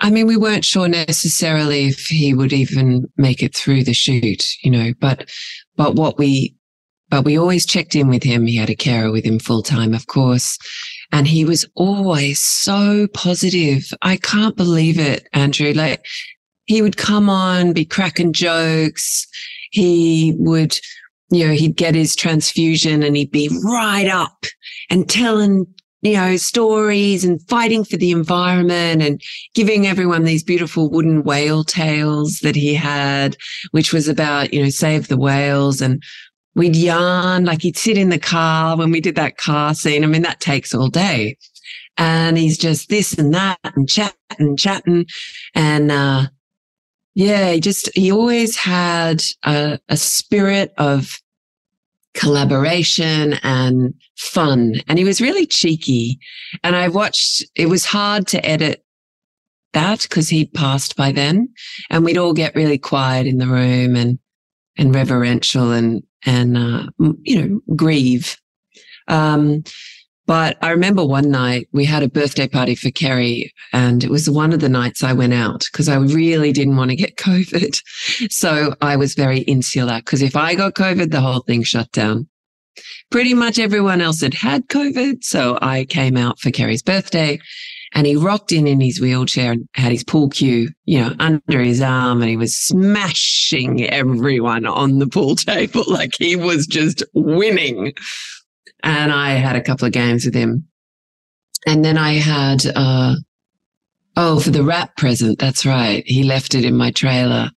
I 0.00 0.10
mean, 0.10 0.26
we 0.26 0.36
weren't 0.36 0.64
sure 0.64 0.88
necessarily 0.88 1.86
if 1.86 2.06
he 2.06 2.34
would 2.34 2.52
even 2.52 3.06
make 3.16 3.42
it 3.42 3.54
through 3.56 3.84
the 3.84 3.94
shoot, 3.94 4.44
you 4.62 4.70
know, 4.70 4.92
but, 5.00 5.30
but 5.76 5.94
what 5.94 6.18
we, 6.18 6.56
but 7.08 7.24
we 7.24 7.38
always 7.38 7.64
checked 7.64 7.94
in 7.94 8.08
with 8.08 8.22
him. 8.22 8.46
He 8.46 8.56
had 8.56 8.70
a 8.70 8.74
carer 8.74 9.12
with 9.12 9.24
him 9.24 9.38
full 9.38 9.62
time, 9.62 9.94
of 9.94 10.06
course. 10.08 10.58
And 11.12 11.28
he 11.28 11.44
was 11.44 11.64
always 11.74 12.40
so 12.40 13.06
positive. 13.14 13.86
I 14.02 14.16
can't 14.16 14.56
believe 14.56 14.98
it, 14.98 15.28
Andrew. 15.32 15.72
Like 15.72 16.04
he 16.64 16.82
would 16.82 16.96
come 16.96 17.30
on, 17.30 17.72
be 17.72 17.84
cracking 17.84 18.32
jokes 18.32 19.28
he 19.74 20.34
would, 20.38 20.78
you 21.30 21.46
know, 21.46 21.52
he'd 21.52 21.76
get 21.76 21.96
his 21.96 22.14
transfusion 22.14 23.02
and 23.02 23.16
he'd 23.16 23.32
be 23.32 23.50
right 23.64 24.06
up 24.06 24.46
and 24.88 25.08
telling, 25.08 25.66
you 26.02 26.12
know, 26.12 26.36
stories 26.36 27.24
and 27.24 27.42
fighting 27.48 27.84
for 27.84 27.96
the 27.96 28.12
environment 28.12 29.02
and 29.02 29.20
giving 29.54 29.84
everyone 29.84 30.22
these 30.22 30.44
beautiful 30.44 30.88
wooden 30.88 31.24
whale 31.24 31.64
tales 31.64 32.38
that 32.38 32.54
he 32.54 32.72
had, 32.72 33.36
which 33.72 33.92
was 33.92 34.06
about, 34.06 34.54
you 34.54 34.62
know, 34.62 34.70
save 34.70 35.08
the 35.08 35.16
whales. 35.16 35.80
And 35.80 36.00
we'd 36.54 36.76
yarn, 36.76 37.44
like 37.44 37.62
he'd 37.62 37.76
sit 37.76 37.98
in 37.98 38.10
the 38.10 38.18
car 38.18 38.76
when 38.76 38.92
we 38.92 39.00
did 39.00 39.16
that 39.16 39.36
car 39.36 39.74
scene. 39.74 40.04
I 40.04 40.06
mean, 40.06 40.22
that 40.22 40.38
takes 40.38 40.72
all 40.72 40.88
day. 40.88 41.36
And 41.96 42.38
he's 42.38 42.58
just 42.58 42.88
this 42.88 43.14
and 43.14 43.34
that 43.34 43.58
and 43.64 43.88
chatting 43.88 44.56
chatting. 44.56 45.06
And, 45.56 45.90
uh, 45.90 46.26
yeah, 47.14 47.52
he 47.52 47.60
just, 47.60 47.88
he 47.94 48.10
always 48.10 48.56
had 48.56 49.22
a, 49.44 49.78
a 49.88 49.96
spirit 49.96 50.72
of 50.78 51.20
collaboration 52.14 53.34
and 53.42 53.94
fun. 54.16 54.74
And 54.88 54.98
he 54.98 55.04
was 55.04 55.20
really 55.20 55.46
cheeky. 55.46 56.18
And 56.62 56.76
I 56.76 56.88
watched, 56.88 57.44
it 57.54 57.66
was 57.66 57.84
hard 57.84 58.26
to 58.28 58.44
edit 58.44 58.84
that 59.72 60.02
because 60.02 60.28
he'd 60.28 60.54
passed 60.54 60.96
by 60.96 61.12
then. 61.12 61.48
And 61.90 62.04
we'd 62.04 62.18
all 62.18 62.32
get 62.32 62.54
really 62.54 62.78
quiet 62.78 63.26
in 63.26 63.38
the 63.38 63.48
room 63.48 63.96
and, 63.96 64.18
and 64.76 64.94
reverential 64.94 65.72
and, 65.72 66.02
and, 66.24 66.56
uh, 66.56 66.86
you 67.22 67.40
know, 67.40 67.60
grieve. 67.76 68.36
Um, 69.08 69.64
but 70.26 70.56
I 70.62 70.70
remember 70.70 71.04
one 71.04 71.30
night 71.30 71.68
we 71.72 71.84
had 71.84 72.02
a 72.02 72.08
birthday 72.08 72.48
party 72.48 72.74
for 72.74 72.90
Kerry 72.90 73.52
and 73.72 74.02
it 74.02 74.10
was 74.10 74.30
one 74.30 74.52
of 74.52 74.60
the 74.60 74.68
nights 74.68 75.02
I 75.02 75.12
went 75.12 75.34
out 75.34 75.66
because 75.70 75.88
I 75.88 75.96
really 75.96 76.52
didn't 76.52 76.76
want 76.76 76.90
to 76.90 76.96
get 76.96 77.16
COVID. 77.18 77.80
So 78.30 78.74
I 78.80 78.96
was 78.96 79.14
very 79.14 79.40
insular 79.40 79.98
because 79.98 80.22
if 80.22 80.36
I 80.36 80.54
got 80.54 80.74
COVID, 80.74 81.10
the 81.10 81.20
whole 81.20 81.40
thing 81.40 81.62
shut 81.62 81.90
down. 81.92 82.28
Pretty 83.10 83.34
much 83.34 83.58
everyone 83.58 84.00
else 84.00 84.20
had 84.20 84.34
had 84.34 84.66
COVID. 84.68 85.22
So 85.22 85.58
I 85.62 85.84
came 85.84 86.16
out 86.16 86.40
for 86.40 86.50
Kerry's 86.50 86.82
birthday 86.82 87.38
and 87.94 88.06
he 88.06 88.16
rocked 88.16 88.50
in 88.50 88.66
in 88.66 88.80
his 88.80 89.00
wheelchair 89.00 89.52
and 89.52 89.68
had 89.74 89.92
his 89.92 90.02
pool 90.02 90.28
cue, 90.28 90.70
you 90.84 91.00
know, 91.00 91.14
under 91.20 91.60
his 91.60 91.80
arm 91.80 92.22
and 92.22 92.30
he 92.30 92.36
was 92.36 92.56
smashing 92.56 93.84
everyone 93.84 94.66
on 94.66 94.98
the 94.98 95.06
pool 95.06 95.36
table 95.36 95.84
like 95.86 96.14
he 96.18 96.34
was 96.34 96.66
just 96.66 97.04
winning 97.12 97.92
and 98.84 99.10
I 99.10 99.30
had 99.30 99.56
a 99.56 99.62
couple 99.62 99.86
of 99.86 99.92
games 99.92 100.24
with 100.24 100.34
him. 100.34 100.68
And 101.66 101.84
then 101.84 101.96
I 101.96 102.12
had, 102.12 102.64
uh, 102.76 103.16
oh, 104.16 104.38
for 104.38 104.50
the 104.50 104.62
wrap 104.62 104.96
present. 104.96 105.38
That's 105.38 105.64
right. 105.64 106.04
He 106.06 106.22
left 106.22 106.54
it 106.54 106.64
in 106.64 106.76
my 106.76 106.90
trailer 106.90 107.50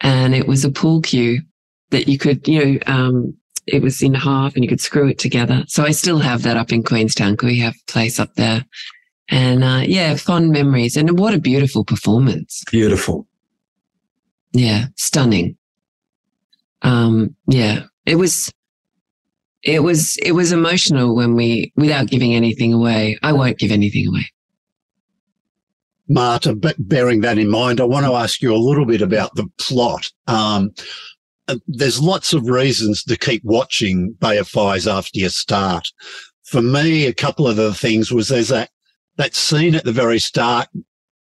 and 0.00 0.34
it 0.34 0.46
was 0.46 0.64
a 0.64 0.70
pool 0.70 1.02
cue 1.02 1.42
that 1.90 2.06
you 2.06 2.16
could, 2.16 2.46
you 2.46 2.64
know, 2.64 2.78
um, 2.86 3.34
it 3.66 3.82
was 3.82 4.00
in 4.02 4.14
half 4.14 4.54
and 4.54 4.64
you 4.64 4.68
could 4.68 4.80
screw 4.80 5.08
it 5.08 5.18
together. 5.18 5.64
So 5.66 5.82
I 5.82 5.90
still 5.90 6.20
have 6.20 6.42
that 6.44 6.56
up 6.56 6.72
in 6.72 6.84
Queenstown 6.84 7.36
we 7.42 7.58
have 7.58 7.74
a 7.74 7.92
place 7.92 8.20
up 8.20 8.34
there. 8.34 8.64
And, 9.28 9.64
uh, 9.64 9.82
yeah, 9.84 10.14
fond 10.14 10.52
memories. 10.52 10.96
And 10.96 11.18
what 11.18 11.34
a 11.34 11.38
beautiful 11.38 11.84
performance. 11.84 12.62
Beautiful. 12.70 13.26
Yeah. 14.52 14.86
Stunning. 14.94 15.58
Um, 16.82 17.34
yeah, 17.48 17.82
it 18.06 18.14
was, 18.14 18.52
it 19.62 19.82
was 19.82 20.16
it 20.18 20.32
was 20.32 20.52
emotional 20.52 21.14
when 21.14 21.34
we 21.34 21.72
without 21.76 22.08
giving 22.08 22.34
anything 22.34 22.72
away. 22.72 23.18
I 23.22 23.32
won't 23.32 23.58
give 23.58 23.72
anything 23.72 24.08
away. 24.08 24.30
Marta 26.08 26.54
bearing 26.78 27.20
that 27.20 27.36
in 27.36 27.50
mind 27.50 27.82
i 27.82 27.84
want 27.84 28.06
to 28.06 28.14
ask 28.14 28.40
you 28.40 28.54
a 28.54 28.56
little 28.56 28.86
bit 28.86 29.02
about 29.02 29.34
the 29.34 29.46
plot. 29.58 30.10
Um, 30.26 30.72
uh, 31.48 31.56
there's 31.66 32.00
lots 32.00 32.32
of 32.32 32.46
reasons 32.46 33.02
to 33.04 33.16
keep 33.16 33.42
watching 33.44 34.12
bay 34.12 34.38
of 34.38 34.48
fires 34.48 34.86
after 34.86 35.18
you 35.18 35.28
start. 35.28 35.88
For 36.44 36.62
me 36.62 37.06
a 37.06 37.14
couple 37.14 37.46
of 37.46 37.56
the 37.56 37.74
things 37.74 38.10
was 38.10 38.28
there's 38.28 38.48
that 38.48 38.70
that 39.16 39.34
scene 39.34 39.74
at 39.74 39.84
the 39.84 39.92
very 39.92 40.18
start 40.18 40.68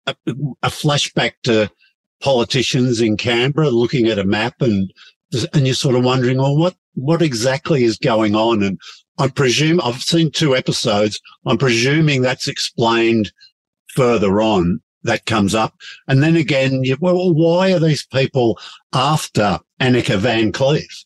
a, 0.07 0.15
a 0.27 0.69
flashback 0.69 1.33
to 1.45 1.71
politicians 2.21 3.01
in 3.01 3.17
canberra 3.17 3.71
looking 3.71 4.07
at 4.07 4.19
a 4.19 4.25
map 4.25 4.61
and 4.61 4.93
and 5.53 5.67
you're 5.67 5.75
sort 5.75 5.97
of 5.97 6.05
wondering, 6.05 6.39
well, 6.39 6.57
what 6.57 6.77
what 6.95 7.23
exactly 7.23 7.85
is 7.85 7.99
going 7.99 8.35
on? 8.35 8.63
And 8.63 8.79
I 9.19 9.29
presume 9.29 9.81
I've 9.81 10.03
seen 10.03 10.31
two 10.31 10.57
episodes. 10.57 11.21
I'm 11.47 11.59
presuming 11.59 12.23
that's 12.23 12.49
explained 12.49 13.33
further 13.89 14.41
on. 14.41 14.81
That 15.03 15.27
comes 15.27 15.55
up, 15.55 15.75
and 16.09 16.23
then 16.23 16.35
again, 16.35 16.83
you, 16.83 16.97
well, 16.99 17.35
why 17.35 17.75
are 17.75 17.79
these 17.79 18.07
people 18.07 18.59
after 18.95 19.59
Annika 19.79 20.17
Van 20.17 20.51
Cleef? 20.51 21.05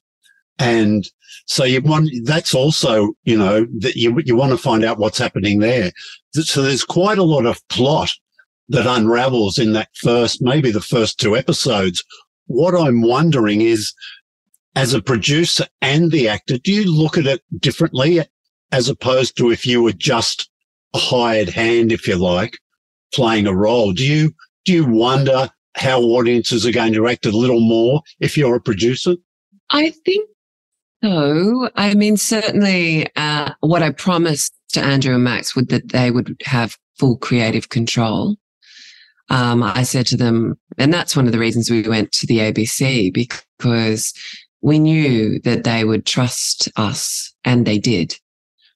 And 0.61 1.05
so 1.47 1.65
you 1.65 1.81
want 1.81 2.09
that's 2.25 2.55
also 2.55 3.15
you 3.25 3.37
know 3.37 3.67
that 3.79 3.97
you 3.97 4.21
you 4.25 4.37
want 4.37 4.53
to 4.53 4.57
find 4.57 4.85
out 4.85 4.99
what's 4.99 5.19
happening 5.19 5.59
there. 5.59 5.91
So 6.33 6.63
there's 6.63 6.85
quite 6.85 7.19
a 7.19 7.25
lot 7.25 7.45
of 7.45 7.67
plot 7.69 8.13
that 8.69 8.87
unravels 8.87 9.59
in 9.59 9.73
that 9.73 9.89
first, 9.97 10.43
maybe 10.43 10.71
the 10.71 10.81
first 10.81 11.19
two 11.19 11.37
episodes. 11.37 12.05
What 12.47 12.75
I'm 12.75 13.03
wondering 13.03 13.63
is 13.63 13.93
as 14.79 14.95
a 14.95 15.03
producer 15.03 15.67
and 15.83 16.13
the 16.13 16.29
actor, 16.29 16.57
do 16.57 16.73
you 16.73 16.89
look 16.89 17.19
at 17.19 17.27
it 17.27 17.43
differently 17.59 18.21
as 18.71 18.89
opposed 18.89 19.37
to 19.37 19.51
if 19.51 19.67
you 19.67 19.83
were 19.83 19.93
just 19.93 20.49
a 20.95 20.99
hired 20.99 21.49
hand, 21.49 21.91
if 21.91 22.07
you 22.07 22.15
like, 22.15 22.57
playing 23.13 23.49
a 23.49 23.53
role? 23.53 23.93
Do 23.93 24.07
you, 24.07 24.33
do 24.65 24.73
you 24.73 24.87
wonder 24.87 25.51
how 25.77 26.01
audiences 26.01 26.65
are 26.65 26.71
going 26.71 26.93
to 26.93 27.03
react 27.03 27.27
a 27.27 27.37
little 27.37 27.59
more 27.59 28.03
if 28.21 28.37
you're 28.37 28.55
a 28.55 28.61
producer? 28.61 29.17
I 29.71 29.91
think 29.91 30.31
so. 31.03 31.71
I 31.75 31.95
mean, 31.95 32.17
certainly, 32.17 33.09
uh, 33.17 33.55
what 33.59 33.83
I 33.83 33.91
promised 33.91 34.55
to 34.75 34.81
Andrew 34.81 35.17
and 35.17 35.25
Max 35.25 35.57
would 35.57 35.71
that 35.71 35.89
they 35.89 36.13
would 36.13 36.41
have 36.45 36.79
full 37.01 37.17
creative 37.17 37.69
control. 37.69 38.37
Um, 39.29 39.65
I 39.65 39.83
said 39.83 40.07
to 40.07 40.17
them, 40.17 40.55
and 40.79 40.95
that's 40.95 41.17
one 41.17 41.27
of 41.27 41.33
the 41.33 41.39
reasons 41.41 41.69
we 41.69 41.83
went 41.83 42.13
to 42.13 42.29
the 42.29 42.39
ABC 42.39 43.13
because 43.13 44.15
we 44.61 44.79
knew 44.79 45.41
that 45.41 45.65
they 45.65 45.85
would 45.85 46.07
trust 46.07 46.69
us 46.77 47.33
and 47.45 47.67
they 47.67 47.79
did. 47.79 48.15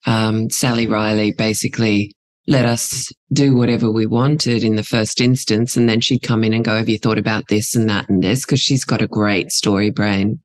Um, 0.06 0.50
Sally 0.50 0.86
Riley 0.86 1.32
basically 1.32 2.14
let 2.46 2.64
us 2.64 3.12
do 3.32 3.54
whatever 3.54 3.90
we 3.90 4.06
wanted 4.06 4.64
in 4.64 4.76
the 4.76 4.82
first 4.82 5.20
instance. 5.20 5.76
And 5.76 5.88
then 5.88 6.00
she'd 6.00 6.22
come 6.22 6.42
in 6.42 6.52
and 6.52 6.64
go, 6.64 6.76
have 6.76 6.88
you 6.88 6.98
thought 6.98 7.18
about 7.18 7.48
this 7.48 7.74
and 7.74 7.88
that 7.88 8.08
and 8.08 8.22
this? 8.22 8.44
Cause 8.44 8.60
she's 8.60 8.84
got 8.84 9.02
a 9.02 9.06
great 9.06 9.52
story 9.52 9.90
brain. 9.90 10.40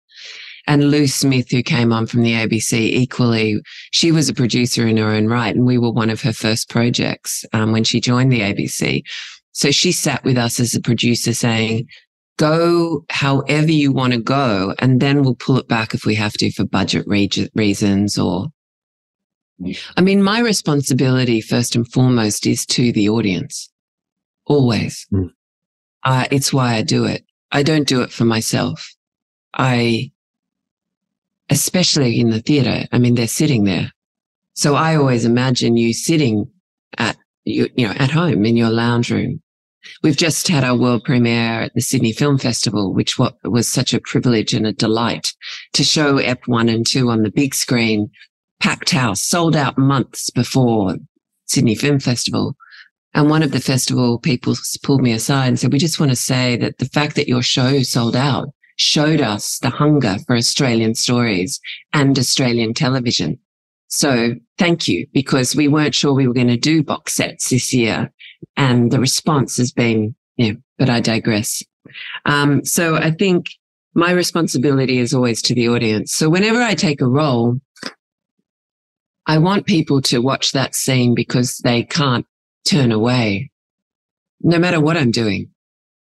And 0.68 0.92
Lou 0.92 1.08
Smith, 1.08 1.50
who 1.50 1.64
came 1.64 1.94
on 1.94 2.08
from 2.08 2.24
the 2.24 2.34
ABC 2.34 2.74
equally, 2.74 3.62
she 3.92 4.12
was 4.12 4.28
a 4.28 4.34
producer 4.34 4.86
in 4.86 4.98
her 4.98 5.08
own 5.08 5.28
right. 5.28 5.56
And 5.56 5.66
we 5.66 5.78
were 5.78 5.92
one 5.92 6.10
of 6.10 6.22
her 6.22 6.34
first 6.34 6.70
projects, 6.70 7.46
um, 7.54 7.72
when 7.72 7.86
she 7.86 8.02
joined 8.02 8.34
the 8.34 8.42
ABC. 8.42 9.02
So 9.54 9.72
she 9.72 9.92
sat 9.94 10.24
with 10.26 10.38
us 10.38 10.60
as 10.60 10.76
a 10.76 10.82
producer 10.82 11.34
saying, 11.34 11.88
go 12.38 13.04
however 13.10 13.72
you 13.72 13.92
want 13.92 14.14
to 14.14 14.20
go, 14.20 14.74
and 14.80 15.00
then 15.00 15.22
we'll 15.22 15.36
pull 15.36 15.58
it 15.58 15.68
back 15.68 15.94
if 15.94 16.06
we 16.06 16.16
have 16.16 16.34
to 16.34 16.52
for 16.52 16.66
budget 16.66 17.06
re- 17.08 17.30
reasons 17.56 18.18
or. 18.18 18.48
I 19.98 20.02
mean, 20.02 20.22
my 20.22 20.40
responsibility 20.40 21.42
first 21.42 21.76
and 21.76 21.92
foremost 21.92 22.46
is 22.46 22.64
to 22.68 22.92
the 22.92 23.10
audience. 23.10 23.72
Always. 24.46 25.08
Mm. 25.12 25.32
Uh, 26.04 26.26
it's 26.30 26.54
why 26.54 26.76
I 26.76 26.84
do 26.84 27.06
it. 27.06 27.26
I 27.52 27.64
don't 27.64 27.88
do 27.88 28.02
it 28.02 28.12
for 28.12 28.24
myself. 28.24 28.94
I, 29.56 30.12
especially 31.50 32.20
in 32.20 32.30
the 32.30 32.40
theater, 32.40 32.88
I 32.92 33.00
mean, 33.00 33.16
they're 33.16 33.28
sitting 33.28 33.64
there. 33.64 33.92
So 34.54 34.76
I 34.76 34.96
always 34.96 35.26
imagine 35.26 35.76
you 35.76 35.92
sitting 35.92 36.46
at, 37.00 37.18
you, 37.44 37.68
you 37.76 37.88
know, 37.88 37.94
at 37.98 38.12
home 38.12 38.46
in 38.46 38.58
your 38.58 38.70
lounge 38.70 39.10
room 39.10 39.42
We've 40.04 40.18
just 40.18 40.48
had 40.48 40.64
our 40.64 40.78
world 40.78 41.04
premiere 41.04 41.62
at 41.62 41.74
the 41.74 41.82
Sydney 41.82 42.12
Film 42.12 42.38
Festival, 42.38 42.94
which 42.94 43.18
was 43.44 43.68
such 43.68 43.94
a 43.94 44.02
privilege 44.02 44.54
and 44.54 44.66
a 44.66 44.74
delight 44.74 45.34
to 45.74 45.84
show 45.84 46.18
EP 46.18 46.40
one 46.48 46.70
and 46.70 46.86
two 46.86 47.10
on 47.10 47.24
the 47.24 47.32
big 47.32 47.56
screen, 47.56 48.10
packed 48.60 48.92
house, 48.92 49.22
sold 49.22 49.56
out 49.56 49.78
months 49.78 50.30
before 50.30 50.96
Sydney 51.48 51.76
Film 51.76 52.00
Festival. 52.00 52.56
And 53.14 53.30
one 53.30 53.44
of 53.44 53.52
the 53.52 53.60
festival 53.60 54.20
people 54.20 54.56
pulled 54.84 55.02
me 55.02 55.12
aside 55.12 55.48
and 55.48 55.60
said, 55.60 55.72
we 55.74 55.80
just 55.80 56.00
want 56.00 56.12
to 56.12 56.16
say 56.16 56.56
that 56.58 56.78
the 56.78 56.86
fact 56.86 57.16
that 57.16 57.28
your 57.28 57.42
show 57.42 57.82
sold 57.82 58.16
out 58.16 58.50
showed 58.76 59.22
us 59.22 59.58
the 59.60 59.72
hunger 59.72 60.18
for 60.28 60.36
Australian 60.36 60.94
stories 60.94 61.60
and 61.94 62.18
Australian 62.20 62.74
television. 62.74 63.40
So 63.88 64.36
thank 64.58 64.88
you 64.88 65.08
because 65.14 65.56
we 65.56 65.68
weren't 65.68 65.96
sure 65.96 66.14
we 66.14 66.28
were 66.28 66.34
going 66.34 66.48
to 66.48 66.58
do 66.58 66.84
box 66.84 67.14
sets 67.14 67.50
this 67.50 67.74
year 67.74 68.12
and 68.56 68.92
the 68.92 69.00
response 69.00 69.58
has 69.58 69.72
been, 69.72 70.16
yeah, 70.38 70.54
but 70.78 70.90
I 70.90 71.00
digress. 71.00 71.64
Um, 72.26 72.64
so 72.66 72.96
I 72.96 73.12
think 73.12 73.48
my 73.94 74.12
responsibility 74.12 75.00
is 75.00 75.14
always 75.14 75.42
to 75.44 75.56
the 75.56 75.70
audience. 75.70 76.14
So 76.14 76.30
whenever 76.30 76.62
I 76.62 76.76
take 76.76 77.02
a 77.02 77.08
role, 77.08 77.60
I 79.26 79.40
want 79.40 79.66
people 79.66 80.02
to 80.04 80.20
watch 80.22 80.52
that 80.52 80.76
scene 80.76 81.16
because 81.16 81.58
they 81.58 81.84
can't 81.84 82.26
turn 82.66 82.92
away, 82.92 83.52
no 84.42 84.60
matter 84.60 84.80
what 84.80 84.98
I'm 84.98 85.12
doing. 85.12 85.50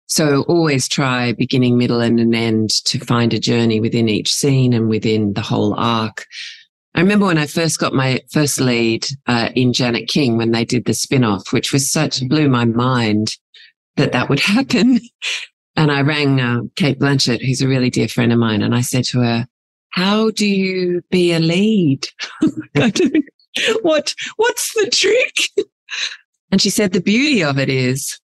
So 0.07 0.43
always 0.43 0.87
try 0.87 1.33
beginning, 1.33 1.77
middle, 1.77 2.01
and 2.01 2.19
an 2.19 2.35
end 2.35 2.69
to 2.85 2.99
find 2.99 3.33
a 3.33 3.39
journey 3.39 3.79
within 3.79 4.09
each 4.09 4.31
scene 4.31 4.73
and 4.73 4.89
within 4.89 5.33
the 5.33 5.41
whole 5.41 5.73
arc. 5.75 6.25
I 6.95 7.01
remember 7.01 7.25
when 7.25 7.37
I 7.37 7.47
first 7.47 7.79
got 7.79 7.93
my 7.93 8.21
first 8.31 8.59
lead 8.59 9.07
uh, 9.25 9.49
in 9.55 9.73
Janet 9.73 10.07
King 10.07 10.37
when 10.37 10.51
they 10.51 10.63
did 10.63 10.85
the 10.85 10.93
spin 10.93 11.23
off, 11.23 11.51
which 11.51 11.73
was 11.73 11.91
such 11.91 12.27
blew 12.27 12.47
my 12.49 12.65
mind 12.65 13.35
that 13.95 14.11
that 14.11 14.29
would 14.29 14.39
happen. 14.55 14.99
And 15.75 15.91
I 15.91 16.01
rang 16.01 16.39
uh, 16.39 16.61
Cate 16.75 16.99
Blanchett, 16.99 17.43
who's 17.43 17.61
a 17.61 17.67
really 17.67 17.89
dear 17.89 18.07
friend 18.07 18.31
of 18.31 18.37
mine, 18.37 18.61
and 18.61 18.75
I 18.75 18.81
said 18.81 19.05
to 19.05 19.21
her, 19.21 19.47
"How 19.89 20.29
do 20.29 20.45
you 20.45 21.01
be 21.09 21.33
a 21.33 21.39
lead? 21.39 22.07
what 23.81 24.13
What's 24.35 24.73
the 24.75 24.89
trick?" 24.91 25.67
And 26.51 26.61
she 26.61 26.69
said, 26.69 26.93
"The 26.93 27.01
beauty 27.01 27.43
of 27.43 27.57
it 27.57 27.69
is 27.69 28.19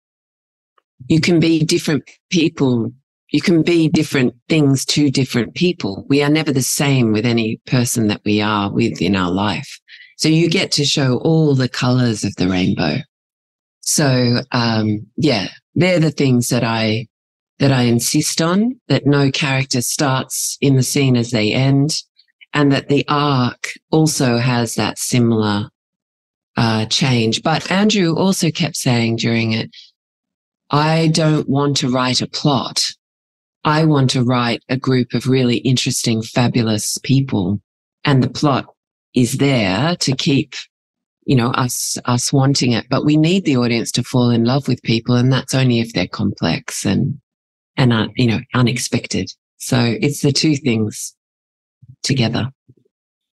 you 1.08 1.20
can 1.20 1.40
be 1.40 1.64
different 1.64 2.08
people 2.30 2.92
you 3.32 3.42
can 3.42 3.62
be 3.62 3.88
different 3.88 4.34
things 4.48 4.86
to 4.86 5.12
different 5.12 5.54
people. 5.54 6.06
We 6.10 6.24
are 6.24 6.30
never 6.30 6.52
the 6.52 6.64
same 6.64 7.12
with 7.12 7.26
any 7.26 7.58
person 7.66 8.08
that 8.08 8.22
we 8.26 8.42
are 8.42 8.72
with 8.72 9.02
in 9.02 9.16
our 9.16 9.32
life. 9.32 9.80
So 10.18 10.30
you 10.30 10.50
get 10.50 10.72
to 10.74 10.86
show 10.86 11.18
all 11.20 11.56
the 11.56 11.70
colors 11.70 12.24
of 12.24 12.36
the 12.36 12.50
rainbow. 12.50 12.98
So, 13.82 14.40
um, 14.52 15.06
yeah, 15.16 15.48
they're 15.76 16.00
the 16.00 16.12
things 16.12 16.50
that 16.50 16.64
I, 16.64 17.08
that 17.60 17.72
I 17.72 17.84
insist 17.84 18.42
on 18.42 18.80
that 18.88 19.06
no 19.06 19.32
character 19.32 19.82
starts 19.82 20.58
in 20.60 20.76
the 20.76 20.84
scene 20.84 21.16
as 21.16 21.32
they 21.32 21.54
end 21.54 21.96
and 22.54 22.72
that 22.72 22.90
the 22.90 23.06
arc 23.08 23.74
also 23.92 24.38
has 24.38 24.76
that 24.76 24.98
similar, 24.98 25.70
uh, 26.58 26.86
change. 26.88 27.44
But 27.44 27.72
Andrew 27.72 28.16
also 28.16 28.50
kept 28.50 28.76
saying 28.76 29.18
during 29.18 29.52
it, 29.52 29.70
I 30.72 31.08
don't 31.08 31.48
want 31.48 31.78
to 31.78 31.90
write 31.90 32.22
a 32.22 32.28
plot. 32.28 32.84
I 33.64 33.86
want 33.86 34.10
to 34.12 34.24
write 34.24 34.64
a 34.70 34.78
group 34.78 35.14
of 35.14 35.28
really 35.28 35.58
interesting, 35.58 36.22
fabulous 36.22 36.98
people. 37.04 37.62
And 38.06 38.24
the 38.24 38.30
plot 38.30 38.66
is 39.14 39.38
there 39.38 39.96
to 39.98 40.16
keep, 40.16 40.54
you 41.26 41.36
know, 41.36 41.50
us, 41.52 41.98
us 42.06 42.32
wanting 42.32 42.72
it. 42.72 42.86
But 42.90 43.06
we 43.06 43.18
need 43.18 43.46
the 43.46 43.58
audience 43.58 43.92
to 43.94 44.04
fall 44.04 44.30
in 44.30 44.46
love 44.46 44.68
with 44.68 44.82
people. 44.84 45.16
And 45.16 45.32
that's 45.32 45.54
only 45.54 45.80
if 45.80 45.94
they're 45.94 46.08
complex 46.08 46.86
and, 46.86 47.20
and, 47.76 47.92
uh, 47.92 48.08
you 48.16 48.28
know, 48.28 48.40
unexpected. 48.54 49.32
So 49.58 49.98
it's 50.00 50.22
the 50.22 50.32
two 50.32 50.56
things 50.56 51.16
together 52.04 52.50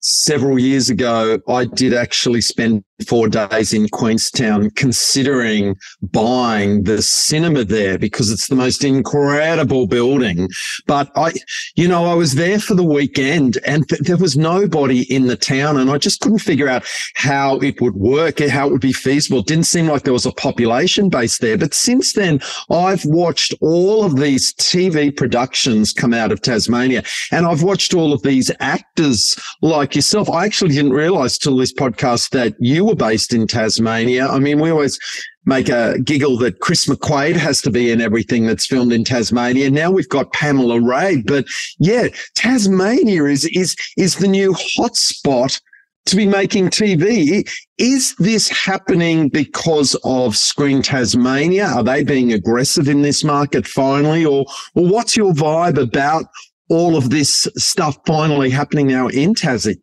several 0.05 0.59
years 0.59 0.89
ago, 0.89 1.39
I 1.47 1.65
did 1.65 1.93
actually 1.93 2.41
spend 2.41 2.83
four 3.07 3.27
days 3.27 3.73
in 3.73 3.89
Queenstown 3.89 4.69
considering 4.71 5.75
buying 6.01 6.83
the 6.83 7.01
cinema 7.01 7.63
there 7.65 7.97
because 7.97 8.31
it's 8.31 8.47
the 8.47 8.55
most 8.55 8.83
incredible 8.83 9.85
building. 9.85 10.47
But 10.87 11.11
I, 11.15 11.33
you 11.75 11.87
know, 11.87 12.05
I 12.05 12.13
was 12.13 12.35
there 12.35 12.59
for 12.59 12.73
the 12.73 12.83
weekend 12.83 13.57
and 13.65 13.87
th- 13.87 14.01
there 14.01 14.17
was 14.17 14.37
nobody 14.37 15.01
in 15.13 15.27
the 15.27 15.35
town 15.35 15.77
and 15.77 15.89
I 15.89 15.97
just 15.97 16.21
couldn't 16.21 16.39
figure 16.39 16.69
out 16.69 16.85
how 17.15 17.59
it 17.59 17.81
would 17.81 17.95
work, 17.95 18.39
how 18.39 18.67
it 18.67 18.71
would 18.71 18.81
be 18.81 18.93
feasible. 18.93 19.39
It 19.39 19.47
didn't 19.47 19.65
seem 19.65 19.87
like 19.87 20.03
there 20.03 20.13
was 20.13 20.25
a 20.25 20.31
population 20.31 21.09
base 21.09 21.39
there. 21.39 21.57
But 21.57 21.73
since 21.73 22.13
then, 22.13 22.39
I've 22.69 23.03
watched 23.05 23.53
all 23.59 24.05
of 24.05 24.15
these 24.15 24.53
TV 24.53 25.15
productions 25.15 25.91
come 25.91 26.13
out 26.13 26.31
of 26.31 26.41
Tasmania 26.41 27.03
and 27.31 27.45
I've 27.45 27.63
watched 27.63 27.93
all 27.93 28.13
of 28.13 28.21
these 28.23 28.51
actors 28.61 29.37
like 29.61 29.95
yourself. 29.95 30.29
I 30.29 30.45
actually 30.45 30.75
didn't 30.75 30.93
realize 30.93 31.37
till 31.37 31.57
this 31.57 31.73
podcast 31.73 32.29
that 32.29 32.55
you 32.59 32.84
were 32.85 32.95
based 32.95 33.33
in 33.33 33.47
Tasmania. 33.47 34.27
I 34.27 34.39
mean, 34.39 34.59
we 34.59 34.69
always 34.69 34.99
make 35.45 35.69
a 35.69 35.99
giggle 36.03 36.37
that 36.39 36.59
Chris 36.59 36.85
McQuaid 36.85 37.35
has 37.35 37.61
to 37.61 37.71
be 37.71 37.91
in 37.91 38.01
everything 38.01 38.45
that's 38.45 38.65
filmed 38.65 38.91
in 38.91 39.03
Tasmania. 39.03 39.69
Now 39.69 39.91
we've 39.91 40.09
got 40.09 40.33
Pamela 40.33 40.81
Reid, 40.81 41.25
but 41.27 41.45
yeah, 41.79 42.07
Tasmania 42.35 43.25
is, 43.25 43.45
is, 43.53 43.75
is 43.97 44.17
the 44.17 44.27
new 44.27 44.53
hotspot 44.53 45.59
to 46.05 46.15
be 46.15 46.27
making 46.27 46.69
TV. 46.69 47.47
Is 47.77 48.15
this 48.19 48.47
happening 48.49 49.29
because 49.29 49.95
of 50.03 50.37
Screen 50.37 50.81
Tasmania? 50.81 51.67
Are 51.67 51.83
they 51.83 52.03
being 52.03 52.33
aggressive 52.33 52.87
in 52.87 53.01
this 53.01 53.23
market 53.23 53.67
finally? 53.67 54.25
Or, 54.25 54.45
or 54.75 54.87
what's 54.87 55.17
your 55.17 55.33
vibe 55.33 55.77
about 55.77 56.25
all 56.69 56.95
of 56.95 57.09
this 57.09 57.47
stuff 57.55 57.97
finally 58.05 58.49
happening 58.49 58.87
now 58.87 59.07
in 59.07 59.33
Tassie? 59.33 59.77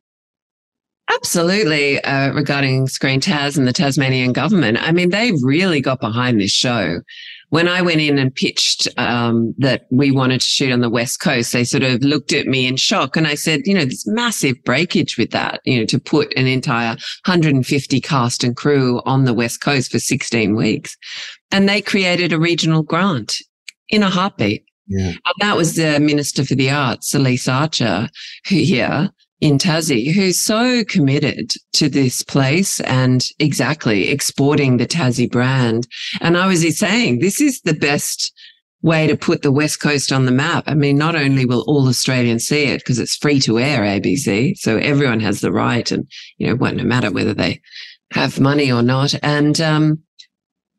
Absolutely, 1.11 2.03
uh, 2.05 2.33
regarding 2.33 2.87
Screen 2.87 3.21
Tas 3.21 3.57
and 3.57 3.67
the 3.67 3.73
Tasmanian 3.73 4.33
government. 4.33 4.79
I 4.81 4.93
mean, 4.93 5.11
they 5.11 5.33
really 5.43 5.81
got 5.81 6.01
behind 6.01 6.41
this 6.41 6.53
show. 6.53 7.01
When 7.51 7.69
I 7.69 7.83
went 7.83 8.01
in 8.01 8.19
and 8.19 8.35
pitched 8.35 8.89
um, 8.97 9.55
that 9.59 9.87
we 9.91 10.11
wanted 10.11 10.41
to 10.41 10.47
shoot 10.47 10.73
on 10.73 10.81
the 10.81 10.89
West 10.89 11.21
Coast, 11.21 11.53
they 11.53 11.65
sort 11.65 11.83
of 11.83 12.03
looked 12.03 12.33
at 12.33 12.47
me 12.47 12.67
in 12.67 12.77
shock. 12.77 13.17
And 13.17 13.27
I 13.27 13.35
said, 13.35 13.61
you 13.67 13.75
know, 13.75 13.85
there's 13.85 14.07
massive 14.07 14.63
breakage 14.65 15.19
with 15.19 15.33
that, 15.33 15.61
you 15.65 15.81
know, 15.81 15.87
to 15.87 15.99
put 15.99 16.33
an 16.35 16.47
entire 16.47 16.97
150 17.27 18.01
cast 18.01 18.43
and 18.43 18.57
crew 18.57 19.03
on 19.05 19.25
the 19.25 19.35
West 19.35 19.61
Coast 19.61 19.93
for 19.93 19.99
16 19.99 20.55
weeks. 20.55 20.97
And 21.51 21.69
they 21.69 21.83
created 21.83 22.33
a 22.33 22.41
regional 22.41 22.83
grant 22.83 23.37
in 23.91 24.03
a 24.03 24.09
heartbeat. 24.09 24.65
Yeah. 24.87 25.09
And 25.09 25.35
that 25.41 25.57
was 25.57 25.75
the 25.75 26.01
Minister 26.01 26.45
for 26.45 26.55
the 26.55 26.71
Arts, 26.71 27.15
Elise 27.15 27.49
Archer, 27.49 28.09
who 28.49 28.57
here 28.57 29.11
in 29.43 29.59
Tassie 29.59 30.15
who's 30.15 30.39
so 30.39 30.85
committed 30.85 31.53
to 31.73 31.89
this 31.89 32.23
place 32.23 32.79
and 32.81 33.27
exactly 33.41 34.09
exporting 34.09 34.77
the 34.77 34.87
Tassie 34.87 35.31
brand. 35.31 35.89
And 36.21 36.39
I 36.39 36.47
was 36.47 36.79
saying, 36.79 37.19
this 37.19 37.41
is 37.41 37.61
the 37.63 37.75
best 37.75 38.33
way 38.83 39.09
to 39.09 39.17
put 39.17 39.43
the 39.43 39.51
West 39.51 39.81
Coast 39.81 40.13
on 40.13 40.27
the 40.27 40.33
map. 40.33 40.63
I 40.69 40.75
mean, 40.75 40.97
not 40.97 41.17
only 41.17 41.45
will 41.45 41.65
all 41.67 41.89
Australians 41.89 42.47
see 42.47 42.67
it 42.67 42.79
because 42.79 43.01
it's 43.01 43.17
free 43.17 43.41
to 43.41 43.59
air 43.59 43.81
ABC, 43.81 44.57
so 44.59 44.77
everyone 44.77 45.19
has 45.19 45.41
the 45.41 45.53
right 45.53 45.91
and, 45.91 46.09
you 46.39 46.47
know, 46.47 46.55
what 46.55 46.77
no 46.77 46.85
matter 46.85 47.11
whether 47.11 47.35
they 47.35 47.61
have 48.13 48.39
money 48.39 48.71
or 48.71 48.83
not. 48.83 49.13
And, 49.25 49.61
um, 49.61 49.99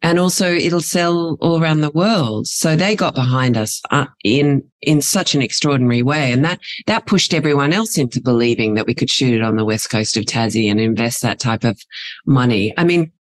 and 0.04 0.20
also 0.20 0.54
it'll 0.54 0.82
sell 0.82 1.38
all 1.40 1.62
around 1.62 1.80
the 1.80 1.90
world. 1.92 2.46
So 2.46 2.76
they 2.76 2.96
got 2.96 3.16
behind 3.16 3.58
us 3.58 3.82
uh, 3.90 4.06
in 4.24 4.62
in 4.82 5.02
such 5.02 5.34
an 5.34 5.42
extraordinary 5.42 6.04
way, 6.04 6.32
and 6.32 6.44
that 6.44 6.60
that 6.86 7.08
pushed 7.08 7.34
everyone 7.34 7.74
else 7.74 7.98
into 7.98 8.22
believing 8.22 8.76
that 8.76 8.86
we 8.86 8.94
could 8.94 9.10
shoot 9.10 9.34
it 9.34 9.42
on 9.42 9.56
the 9.56 9.66
west 9.66 9.90
coast 9.90 10.18
of 10.18 10.26
Tassie 10.26 10.70
and 10.70 10.80
invest 10.80 11.22
that 11.22 11.40
type 11.40 11.64
of 11.64 11.82
money. 12.26 12.74
I 12.78 12.84
mean, 12.84 13.14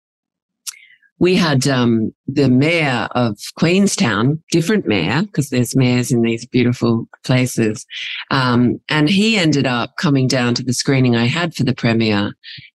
we 1.20 1.36
had 1.36 1.68
um, 1.68 2.12
the 2.26 2.48
mayor 2.48 3.08
of 3.12 3.38
Queenstown, 3.56 4.42
different 4.50 4.86
mayor 4.86 5.22
because 5.22 5.50
there's 5.50 5.76
mayors 5.76 6.10
in 6.10 6.22
these 6.22 6.44
beautiful 6.46 7.06
places, 7.22 7.86
um, 8.32 8.80
and 8.88 9.08
he 9.08 9.38
ended 9.38 9.66
up 9.66 9.96
coming 9.98 10.26
down 10.26 10.54
to 10.54 10.64
the 10.64 10.74
screening 10.74 11.14
I 11.14 11.26
had 11.26 11.54
for 11.54 11.62
the 11.62 11.74
premiere 11.74 12.32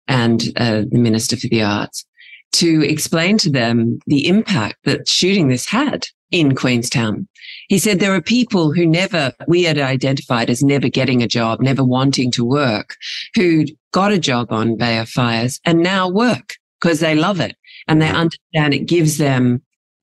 and 0.07 0.43
uh, 0.57 0.83
the 0.91 0.99
minister 0.99 1.39
for 1.39 1.49
the 1.49 1.63
arts 1.63 2.05
to 2.55 2.83
explain 2.89 3.37
to 3.39 3.51
them 3.51 3.99
the 4.07 4.27
impact 4.29 4.77
that 4.85 5.09
shooting 5.09 5.49
this 5.49 5.67
had 5.67 6.07
in 6.31 6.55
Queenstown. 6.55 7.29
He 7.69 7.79
said 7.79 7.99
there 7.99 8.15
are 8.15 8.21
people 8.21 8.73
who 8.73 8.87
never, 8.87 9.33
we 9.49 9.65
had 9.65 9.79
identified 9.79 10.51
as 10.51 10.63
never 10.63 10.89
getting 10.89 11.23
a 11.23 11.29
job, 11.29 11.61
never 11.61 11.85
wanting 11.85 12.31
to 12.33 12.45
work, 12.45 12.97
who 13.35 13.65
got 13.93 14.13
a 14.13 14.19
job 14.19 14.53
on 14.53 14.77
Bay 14.77 14.99
of 14.99 15.09
Fires 15.09 15.61
and 15.65 15.81
now 15.81 16.09
work 16.09 16.55
because 16.81 17.01
they 17.01 17.15
love 17.15 17.41
it 17.41 17.57
and 17.89 18.01
they 18.01 18.09
understand 18.09 18.75
it 18.75 18.87
gives 18.87 19.19
them 19.19 19.63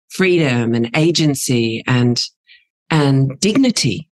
freedom 0.10 0.74
and 0.74 0.90
agency 0.96 1.84
and, 1.88 2.22
and 2.90 3.40
dignity. 3.40 4.10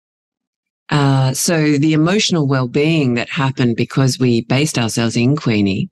Uh, 0.90 1.34
so 1.34 1.76
the 1.76 1.92
emotional 1.92 2.46
well-being 2.46 3.14
that 3.14 3.28
happened 3.28 3.76
because 3.76 4.18
we 4.18 4.42
based 4.42 4.78
ourselves 4.78 5.16
in 5.16 5.36
Queenie 5.36 5.90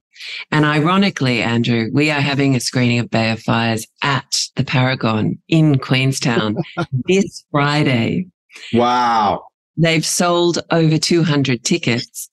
and 0.50 0.64
ironically, 0.64 1.42
Andrew, 1.42 1.88
we 1.92 2.11
are 2.11 2.20
having 2.20 2.55
a 2.55 2.61
screening 2.61 2.98
of 2.98 3.11
Bay 3.11 3.31
of 3.31 3.40
Fires 3.40 3.87
at 4.02 4.46
the 4.57 4.64
Paragon 4.64 5.38
in 5.48 5.79
Queenstown 5.79 6.57
this 7.07 7.44
Friday. 7.50 8.26
Wow. 8.72 9.44
They've 9.76 10.07
sold 10.07 10.59
over 10.70 10.98
200 10.98 11.64
tickets. 11.64 12.31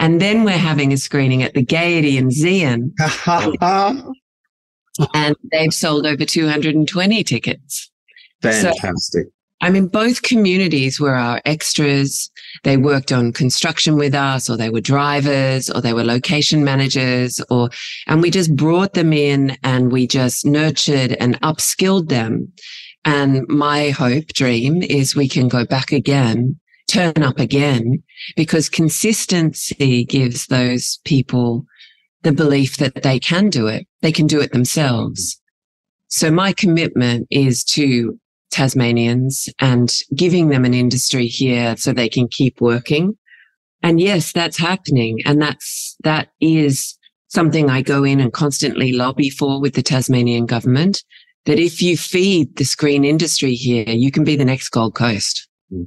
And 0.00 0.20
then 0.20 0.44
we're 0.44 0.58
having 0.58 0.92
a 0.92 0.96
screening 0.96 1.42
at 1.42 1.54
the 1.54 1.62
Gaiety 1.62 2.16
in 2.16 2.28
Zeehan. 2.28 2.90
and 5.14 5.36
they've 5.52 5.72
sold 5.72 6.06
over 6.06 6.24
220 6.24 7.24
tickets. 7.24 7.90
Fantastic. 8.42 9.26
So, 9.26 9.30
I 9.62 9.68
mean, 9.68 9.88
both 9.88 10.22
communities 10.22 10.98
were 10.98 11.14
our 11.14 11.42
extras. 11.44 12.30
They 12.64 12.76
worked 12.78 13.12
on 13.12 13.32
construction 13.32 13.96
with 13.96 14.14
us, 14.14 14.48
or 14.48 14.56
they 14.56 14.70
were 14.70 14.80
drivers, 14.80 15.68
or 15.68 15.80
they 15.80 15.92
were 15.92 16.04
location 16.04 16.64
managers, 16.64 17.40
or, 17.50 17.68
and 18.06 18.22
we 18.22 18.30
just 18.30 18.56
brought 18.56 18.94
them 18.94 19.12
in 19.12 19.58
and 19.62 19.92
we 19.92 20.06
just 20.06 20.46
nurtured 20.46 21.12
and 21.20 21.40
upskilled 21.42 22.08
them. 22.08 22.50
And 23.04 23.46
my 23.48 23.90
hope, 23.90 24.28
dream 24.28 24.82
is 24.82 25.14
we 25.14 25.28
can 25.28 25.48
go 25.48 25.66
back 25.66 25.92
again, 25.92 26.58
turn 26.88 27.22
up 27.22 27.38
again, 27.38 28.02
because 28.36 28.68
consistency 28.68 30.04
gives 30.04 30.46
those 30.46 30.98
people 31.04 31.64
the 32.22 32.32
belief 32.32 32.76
that 32.78 33.02
they 33.02 33.18
can 33.18 33.48
do 33.48 33.66
it. 33.66 33.86
They 34.02 34.12
can 34.12 34.26
do 34.26 34.40
it 34.40 34.52
themselves. 34.52 35.40
So 36.08 36.30
my 36.30 36.52
commitment 36.52 37.26
is 37.30 37.62
to 37.64 38.18
Tasmanians 38.50 39.48
and 39.60 39.92
giving 40.14 40.48
them 40.48 40.64
an 40.64 40.74
industry 40.74 41.26
here 41.26 41.76
so 41.76 41.92
they 41.92 42.08
can 42.08 42.28
keep 42.28 42.60
working. 42.60 43.16
And 43.82 44.00
yes, 44.00 44.32
that's 44.32 44.58
happening. 44.58 45.20
And 45.24 45.40
that's, 45.40 45.96
that 46.04 46.28
is 46.40 46.98
something 47.28 47.70
I 47.70 47.82
go 47.82 48.04
in 48.04 48.20
and 48.20 48.32
constantly 48.32 48.92
lobby 48.92 49.30
for 49.30 49.60
with 49.60 49.74
the 49.74 49.82
Tasmanian 49.82 50.46
government. 50.46 51.02
That 51.46 51.58
if 51.58 51.80
you 51.80 51.96
feed 51.96 52.56
the 52.56 52.64
screen 52.64 53.04
industry 53.04 53.54
here, 53.54 53.88
you 53.88 54.10
can 54.10 54.24
be 54.24 54.36
the 54.36 54.44
next 54.44 54.68
Gold 54.68 54.94
Coast. 54.94 55.48
Hmm. 55.70 55.84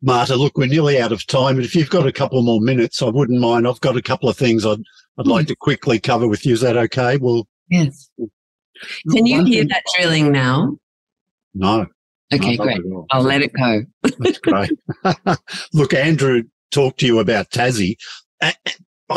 Marta, 0.00 0.36
look, 0.36 0.56
we're 0.56 0.68
nearly 0.68 1.00
out 1.00 1.10
of 1.10 1.26
time. 1.26 1.56
But 1.56 1.64
if 1.64 1.74
you've 1.74 1.90
got 1.90 2.06
a 2.06 2.12
couple 2.12 2.40
more 2.42 2.60
minutes, 2.60 3.02
I 3.02 3.08
wouldn't 3.08 3.40
mind. 3.40 3.66
I've 3.66 3.80
got 3.80 3.96
a 3.96 4.02
couple 4.02 4.28
of 4.28 4.36
things 4.36 4.64
I'd, 4.64 4.78
I'd 5.18 5.24
hmm. 5.24 5.30
like 5.30 5.48
to 5.48 5.56
quickly 5.56 5.98
cover 5.98 6.28
with 6.28 6.46
you. 6.46 6.54
Is 6.54 6.60
that 6.60 6.76
okay? 6.76 7.16
Well, 7.16 7.48
yes. 7.68 8.08
Can 9.10 9.26
you 9.26 9.44
hear 9.44 9.64
that 9.66 9.82
drilling 9.96 10.32
now? 10.32 10.76
No. 11.54 11.86
Okay, 12.32 12.56
no, 12.56 12.64
great. 12.64 12.80
I'll 13.10 13.22
let 13.22 13.42
it 13.42 13.52
go. 13.52 13.82
That's 14.18 14.38
great. 14.38 14.70
Look, 15.74 15.92
Andrew 15.92 16.44
talked 16.70 17.00
to 17.00 17.06
you 17.06 17.18
about 17.18 17.50
Tassie. 17.50 17.96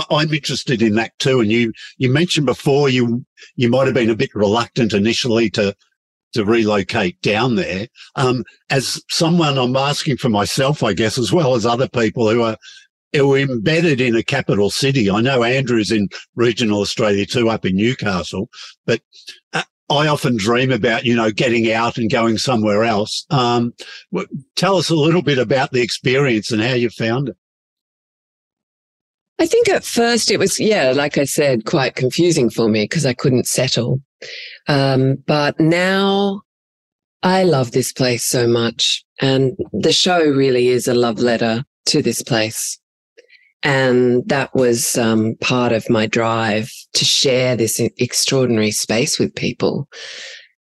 I'm 0.10 0.34
interested 0.34 0.82
in 0.82 0.96
that 0.96 1.18
too. 1.20 1.40
And 1.40 1.52
you, 1.52 1.72
you 1.98 2.12
mentioned 2.12 2.46
before 2.46 2.90
you, 2.90 3.26
you 3.56 3.70
might 3.70 3.86
have 3.86 3.94
been 3.94 4.10
a 4.10 4.16
bit 4.16 4.36
reluctant 4.36 4.94
initially 4.94 5.50
to, 5.52 5.76
to 6.34 6.44
relocate 6.44 7.22
down 7.22 7.56
there. 7.56 7.88
Um, 8.16 8.44
as 8.70 9.02
someone 9.10 9.58
I'm 9.58 9.78
asking 9.78 10.18
for 10.18 10.30
myself, 10.30 10.84
I 10.84 10.92
guess, 10.94 11.18
as 11.18 11.32
well 11.32 11.56
as 11.56 11.66
other 11.66 11.88
people 11.88 12.30
who 12.30 12.44
are, 12.44 12.58
who 13.16 13.34
are 13.34 13.40
embedded 13.40 14.02
in 14.02 14.16
a 14.16 14.24
capital 14.24 14.70
city. 14.70 15.10
I 15.10 15.22
know 15.22 15.44
Andrew's 15.44 15.92
in 15.92 16.10
regional 16.36 16.82
Australia 16.82 17.26
too, 17.26 17.50
up 17.50 17.66
in 17.66 17.76
Newcastle, 17.76 18.50
but 18.86 19.02
uh, 19.54 19.64
I 19.90 20.08
often 20.08 20.38
dream 20.38 20.72
about, 20.72 21.06
you 21.06 21.16
know, 21.16 21.32
getting 21.32 21.72
out 21.72 21.98
and 21.98 22.12
going 22.12 22.38
somewhere 22.38 22.84
else. 22.84 23.26
Um, 23.30 23.74
tell 24.56 24.78
us 24.78 24.90
a 24.90 24.96
little 24.96 25.22
bit 25.22 25.38
about 25.38 25.72
the 25.72 25.82
experience 25.82 26.52
and 26.52 26.62
how 26.62 26.74
you 26.74 26.90
found 26.90 27.30
it. 27.30 27.38
I 29.38 29.46
think 29.46 29.68
at 29.70 29.84
first 29.84 30.32
it 30.32 30.40
was, 30.40 30.60
yeah, 30.60 30.94
like 30.96 31.18
I 31.18 31.26
said, 31.26 31.66
quite 31.66 31.96
confusing 31.96 32.50
for 32.50 32.70
me 32.70 32.86
because 32.86 33.06
I 33.06 33.14
couldn't 33.14 33.48
settle. 33.48 34.02
Um, 34.68 35.18
but 35.28 35.60
now 35.60 36.42
I 37.22 37.44
love 37.44 37.72
this 37.72 37.92
place 37.92 38.24
so 38.24 38.48
much. 38.48 39.04
And 39.22 39.58
the 39.74 39.92
show 39.92 40.20
really 40.20 40.70
is 40.70 40.88
a 40.88 40.94
love 40.94 41.20
letter 41.20 41.64
to 41.88 42.02
this 42.02 42.24
place. 42.24 42.80
And 43.66 44.24
that 44.30 44.54
was 44.54 44.96
um, 44.96 45.36
part 45.42 45.72
of 45.72 45.90
my 45.90 46.06
drive 46.06 46.72
to 46.94 47.04
share 47.04 47.56
this 47.56 47.80
extraordinary 47.98 48.70
space 48.70 49.18
with 49.18 49.34
people. 49.34 49.90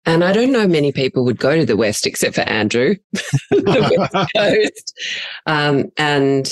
And 0.05 0.23
I 0.23 0.31
don't 0.31 0.53
know 0.53 0.67
many 0.67 0.93
people 0.93 1.25
would 1.25 1.37
go 1.37 1.57
to 1.57 1.65
the 1.65 1.75
West 1.75 2.07
except 2.07 2.35
for 2.35 2.41
Andrew, 2.41 2.95
the 3.51 4.07
West 4.13 4.31
Coast. 4.35 4.93
Um, 5.45 5.85
and 5.97 6.49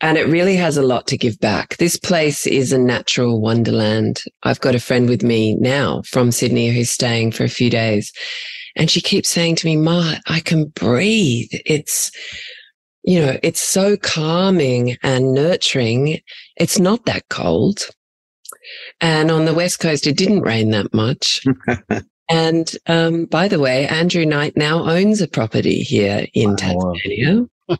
and 0.00 0.18
it 0.18 0.28
really 0.28 0.56
has 0.56 0.76
a 0.76 0.82
lot 0.82 1.06
to 1.08 1.16
give 1.18 1.38
back. 1.40 1.76
This 1.76 1.98
place 1.98 2.46
is 2.46 2.72
a 2.72 2.78
natural 2.78 3.40
wonderland. 3.40 4.22
I've 4.42 4.60
got 4.60 4.74
a 4.74 4.80
friend 4.80 5.08
with 5.08 5.22
me 5.22 5.56
now 5.56 6.02
from 6.06 6.32
Sydney 6.32 6.70
who's 6.70 6.90
staying 6.90 7.32
for 7.32 7.44
a 7.44 7.48
few 7.48 7.70
days. 7.70 8.12
And 8.76 8.90
she 8.90 9.00
keeps 9.00 9.30
saying 9.30 9.56
to 9.56 9.66
me, 9.66 9.76
Ma, 9.76 10.16
I 10.26 10.40
can 10.40 10.66
breathe. 10.68 11.48
It's 11.50 12.10
you 13.06 13.20
know, 13.20 13.38
it's 13.42 13.60
so 13.60 13.96
calming 13.96 14.98
and 15.02 15.32
nurturing. 15.32 16.20
It's 16.56 16.78
not 16.78 17.06
that 17.06 17.28
cold. 17.30 17.88
And 19.00 19.30
on 19.30 19.44
the 19.44 19.54
West 19.54 19.78
Coast, 19.78 20.06
it 20.06 20.16
didn't 20.16 20.42
rain 20.42 20.70
that 20.70 20.92
much. 20.92 21.44
and 22.30 22.76
um, 22.86 23.26
by 23.26 23.46
the 23.46 23.60
way, 23.60 23.86
Andrew 23.86 24.26
Knight 24.26 24.56
now 24.56 24.90
owns 24.90 25.22
a 25.22 25.28
property 25.28 25.82
here 25.82 26.26
in 26.34 26.56
Tasmania. 26.56 27.46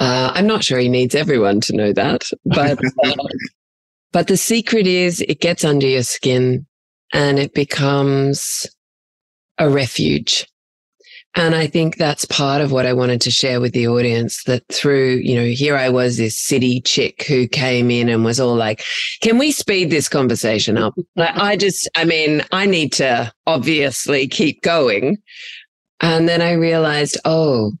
Uh, 0.00 0.32
I'm 0.34 0.48
not 0.48 0.64
sure 0.64 0.80
he 0.80 0.88
needs 0.88 1.14
everyone 1.14 1.60
to 1.60 1.72
know 1.72 1.92
that, 1.92 2.28
but 2.44 2.78
uh, 3.04 3.14
but 4.12 4.26
the 4.26 4.36
secret 4.36 4.88
is 4.88 5.20
it 5.20 5.40
gets 5.40 5.64
under 5.64 5.86
your 5.86 6.02
skin 6.02 6.66
and 7.12 7.38
it 7.38 7.54
becomes 7.54 8.66
a 9.58 9.70
refuge. 9.70 10.48
And 11.36 11.54
I 11.54 11.66
think 11.66 11.96
that's 11.96 12.24
part 12.26 12.60
of 12.60 12.70
what 12.70 12.86
I 12.86 12.92
wanted 12.92 13.20
to 13.22 13.30
share 13.30 13.60
with 13.60 13.72
the 13.72 13.88
audience 13.88 14.44
that 14.44 14.62
through, 14.70 15.16
you 15.16 15.34
know, 15.34 15.46
here 15.46 15.76
I 15.76 15.88
was 15.88 16.16
this 16.16 16.38
city 16.38 16.80
chick 16.80 17.24
who 17.24 17.48
came 17.48 17.90
in 17.90 18.08
and 18.08 18.24
was 18.24 18.38
all 18.38 18.54
like, 18.54 18.84
can 19.20 19.36
we 19.36 19.50
speed 19.50 19.90
this 19.90 20.08
conversation 20.08 20.78
up? 20.78 20.94
I 21.16 21.56
just, 21.56 21.88
I 21.96 22.04
mean, 22.04 22.42
I 22.52 22.66
need 22.66 22.92
to 22.94 23.32
obviously 23.46 24.28
keep 24.28 24.62
going. 24.62 25.18
And 26.00 26.28
then 26.28 26.40
I 26.40 26.52
realized, 26.52 27.18
oh, 27.24 27.72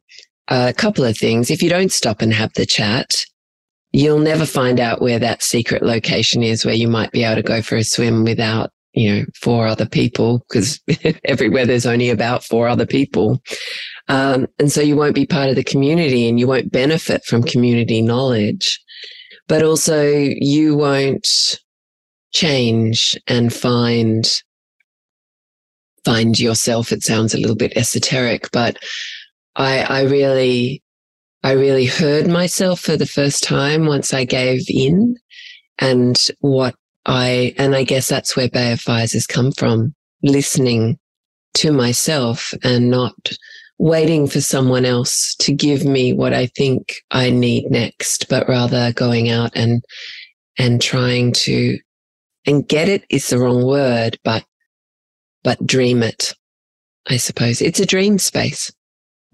a 0.48 0.72
couple 0.72 1.04
of 1.04 1.16
things. 1.16 1.50
If 1.50 1.62
you 1.62 1.70
don't 1.70 1.92
stop 1.92 2.22
and 2.22 2.32
have 2.32 2.52
the 2.54 2.66
chat, 2.66 3.24
you'll 3.92 4.18
never 4.18 4.46
find 4.46 4.80
out 4.80 5.00
where 5.00 5.20
that 5.20 5.42
secret 5.42 5.82
location 5.82 6.42
is 6.42 6.64
where 6.64 6.74
you 6.74 6.88
might 6.88 7.12
be 7.12 7.22
able 7.22 7.36
to 7.36 7.42
go 7.42 7.62
for 7.62 7.76
a 7.76 7.84
swim 7.84 8.24
without 8.24 8.70
you 8.94 9.12
know, 9.12 9.24
four 9.34 9.66
other 9.66 9.86
people 9.86 10.44
because 10.48 10.80
everywhere 11.24 11.66
there's 11.66 11.86
only 11.86 12.10
about 12.10 12.44
four 12.44 12.68
other 12.68 12.86
people. 12.86 13.42
Um, 14.08 14.46
and 14.58 14.70
so 14.70 14.80
you 14.80 14.96
won't 14.96 15.14
be 15.14 15.26
part 15.26 15.50
of 15.50 15.56
the 15.56 15.64
community 15.64 16.28
and 16.28 16.38
you 16.38 16.46
won't 16.46 16.72
benefit 16.72 17.24
from 17.24 17.42
community 17.42 18.02
knowledge, 18.02 18.80
but 19.48 19.62
also 19.62 20.06
you 20.06 20.76
won't 20.76 21.26
change 22.32 23.18
and 23.26 23.52
find, 23.52 24.40
find 26.04 26.38
yourself. 26.38 26.92
It 26.92 27.02
sounds 27.02 27.34
a 27.34 27.38
little 27.38 27.56
bit 27.56 27.76
esoteric, 27.76 28.50
but 28.52 28.78
I, 29.56 29.80
I 29.82 30.02
really, 30.02 30.82
I 31.42 31.52
really 31.52 31.86
heard 31.86 32.28
myself 32.28 32.80
for 32.80 32.96
the 32.96 33.06
first 33.06 33.42
time 33.42 33.86
once 33.86 34.14
I 34.14 34.24
gave 34.24 34.62
in 34.68 35.16
and 35.78 36.16
what 36.40 36.74
I, 37.06 37.54
and 37.58 37.74
I 37.74 37.84
guess 37.84 38.08
that's 38.08 38.36
where 38.36 38.48
Bay 38.48 38.72
of 38.72 38.80
Fires 38.80 39.12
has 39.12 39.26
come 39.26 39.52
from, 39.52 39.94
listening 40.22 40.98
to 41.54 41.72
myself 41.72 42.54
and 42.62 42.90
not 42.90 43.14
waiting 43.78 44.26
for 44.26 44.40
someone 44.40 44.84
else 44.84 45.34
to 45.40 45.52
give 45.52 45.84
me 45.84 46.12
what 46.12 46.32
I 46.32 46.46
think 46.46 46.94
I 47.10 47.30
need 47.30 47.70
next, 47.70 48.28
but 48.28 48.48
rather 48.48 48.92
going 48.92 49.30
out 49.30 49.50
and, 49.54 49.84
and 50.58 50.80
trying 50.80 51.32
to, 51.32 51.78
and 52.46 52.66
get 52.66 52.88
it 52.88 53.04
is 53.10 53.28
the 53.28 53.38
wrong 53.38 53.64
word, 53.64 54.18
but, 54.24 54.44
but 55.42 55.64
dream 55.66 56.02
it. 56.02 56.34
I 57.08 57.18
suppose 57.18 57.60
it's 57.60 57.80
a 57.80 57.86
dream 57.86 58.18
space. 58.18 58.72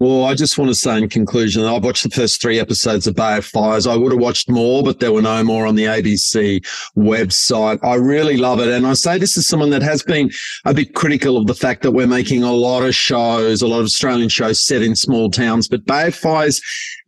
Well, 0.01 0.25
I 0.25 0.33
just 0.33 0.57
want 0.57 0.69
to 0.69 0.73
say 0.73 0.97
in 0.97 1.07
conclusion, 1.09 1.63
I've 1.63 1.83
watched 1.83 2.01
the 2.01 2.09
first 2.09 2.41
three 2.41 2.59
episodes 2.59 3.05
of 3.05 3.15
Bay 3.15 3.37
of 3.37 3.45
Fires. 3.45 3.85
I 3.85 3.95
would 3.95 4.11
have 4.11 4.19
watched 4.19 4.49
more, 4.49 4.81
but 4.81 4.99
there 4.99 5.11
were 5.11 5.21
no 5.21 5.43
more 5.43 5.67
on 5.67 5.75
the 5.75 5.83
ABC 5.83 6.65
website. 6.97 7.77
I 7.83 7.93
really 7.97 8.35
love 8.35 8.59
it. 8.59 8.69
And 8.69 8.87
I 8.87 8.93
say 8.93 9.19
this 9.19 9.37
as 9.37 9.45
someone 9.45 9.69
that 9.69 9.83
has 9.83 10.01
been 10.01 10.31
a 10.65 10.73
bit 10.73 10.95
critical 10.95 11.37
of 11.37 11.45
the 11.45 11.53
fact 11.53 11.83
that 11.83 11.91
we're 11.91 12.07
making 12.07 12.41
a 12.41 12.51
lot 12.51 12.81
of 12.81 12.95
shows, 12.95 13.61
a 13.61 13.67
lot 13.67 13.77
of 13.77 13.85
Australian 13.85 14.29
shows 14.29 14.65
set 14.65 14.81
in 14.81 14.95
small 14.95 15.29
towns, 15.29 15.67
but 15.67 15.85
Bay 15.85 16.07
of 16.07 16.15
Fires 16.15 16.61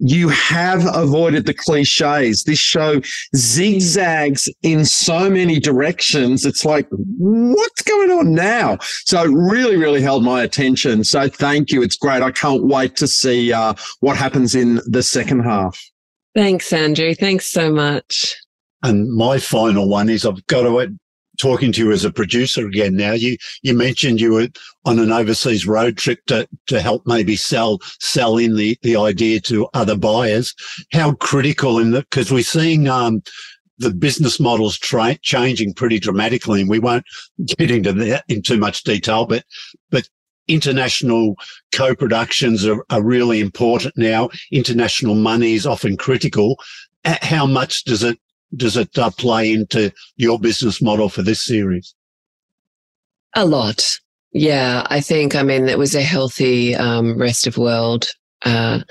you 0.06 0.28
have 0.28 0.86
avoided 0.94 1.46
the 1.46 1.54
cliches. 1.54 2.44
This 2.44 2.60
show 2.60 3.00
zigzags 3.36 4.50
in 4.62 4.84
so 4.84 5.30
many 5.30 5.62
directions. 5.62 6.46
It's 6.46 6.66
like, 6.66 6.88
what's 6.92 7.82
going 7.84 8.12
on 8.12 8.34
now? 8.34 8.80
So 9.06 9.24
it 9.24 9.30
really, 9.30 9.78
really 9.78 10.02
held 10.02 10.24
my 10.24 10.44
attention. 10.44 11.06
So 11.06 11.30
thank 11.30 11.72
you. 11.72 11.82
It's 11.82 11.96
great. 11.96 12.22
I 12.22 12.32
can't 12.32 12.66
wait 12.66 12.83
to 12.88 13.08
see 13.08 13.52
uh, 13.54 13.74
what 14.00 14.18
happens 14.18 14.56
in 14.56 14.82
the 14.86 15.04
second 15.04 15.42
half. 15.42 15.80
Thanks, 16.36 16.74
Andrew. 16.74 17.14
Thanks 17.14 17.50
so 17.52 17.72
much. 17.72 18.36
And 18.82 19.12
my 19.12 19.38
final 19.40 19.88
one 19.88 20.10
is 20.10 20.26
I've 20.26 20.46
got 20.48 20.64
to 20.64 20.94
talking 21.40 21.72
to 21.72 21.84
you 21.84 21.92
as 21.92 22.06
a 22.06 22.12
producer 22.12 22.66
again 22.68 22.96
now. 22.96 23.14
You 23.14 23.38
you 23.62 23.74
mentioned 23.74 24.20
you 24.20 24.34
were 24.34 24.48
on 24.86 25.00
an 25.00 25.12
overseas 25.12 25.66
road 25.66 25.98
trip 25.98 26.20
to 26.28 26.48
to 26.68 26.82
help 26.82 27.04
maybe 27.06 27.36
sell 27.36 27.80
sell 28.00 28.38
in 28.38 28.56
the 28.56 28.78
the 28.82 28.96
idea 28.96 29.40
to 29.42 29.68
other 29.74 29.98
buyers. 29.98 30.54
How 30.92 31.14
critical 31.14 31.80
in 31.80 31.92
that 31.92 32.10
because 32.10 32.32
we're 32.32 32.44
seeing 32.44 32.88
um 32.88 33.22
the 33.80 33.92
business 33.92 34.40
models 34.40 34.78
tra- 34.78 35.18
changing 35.22 35.74
pretty 35.74 36.00
dramatically, 36.00 36.62
and 36.62 36.70
we 36.70 36.80
won't 36.80 37.06
get 37.46 37.72
into 37.72 37.94
that 37.94 38.24
in 38.28 38.42
too 38.42 38.58
much 38.58 38.84
detail, 38.84 39.26
but 39.26 39.44
but 39.90 40.08
international 40.48 41.36
co-productions 41.74 42.66
are, 42.66 42.84
are 42.90 43.04
really 43.04 43.40
important 43.40 43.96
now. 43.98 44.30
International 44.52 45.16
money 45.16 45.54
is 45.54 45.66
often 45.66 45.98
critical. 45.98 46.60
How 47.06 47.46
much 47.46 47.84
does 47.84 48.04
it 48.04 48.20
does 48.56 48.78
it 48.78 48.98
uh, 48.98 49.10
play 49.12 49.52
into 49.52 49.92
your 50.16 50.40
business 50.40 50.82
model 50.82 51.10
for 51.10 51.24
this 51.24 51.42
series? 51.42 51.96
A 53.36 53.46
lot. 53.46 53.84
Yeah, 54.32 54.86
I 54.90 55.02
think, 55.02 55.36
I 55.36 55.44
mean, 55.44 55.70
it 55.70 55.78
was 55.78 55.96
a 55.96 56.02
healthy 56.02 56.76
um, 56.76 57.18
rest 57.18 57.48
of 57.48 57.58
world 57.58 58.10
uh, 58.46 58.82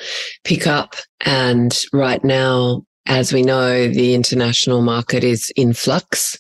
pickup. 0.45 0.95
And 1.25 1.77
right 1.93 2.23
now, 2.25 2.85
as 3.07 3.33
we 3.33 3.43
know, 3.43 3.89
the 3.89 4.15
international 4.15 4.83
market 4.83 5.25
is 5.25 5.53
in 5.57 5.73
flux. 5.73 6.39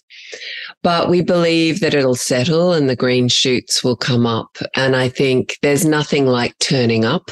But 0.82 1.08
we 1.08 1.22
believe 1.22 1.80
that 1.80 1.94
it'll 1.94 2.16
settle 2.16 2.72
and 2.72 2.88
the 2.88 2.96
green 2.96 3.28
shoots 3.28 3.84
will 3.84 3.96
come 3.96 4.26
up. 4.26 4.58
And 4.74 4.96
I 4.96 5.08
think 5.08 5.56
there's 5.62 5.84
nothing 5.84 6.26
like 6.26 6.58
turning 6.58 7.04
up 7.04 7.30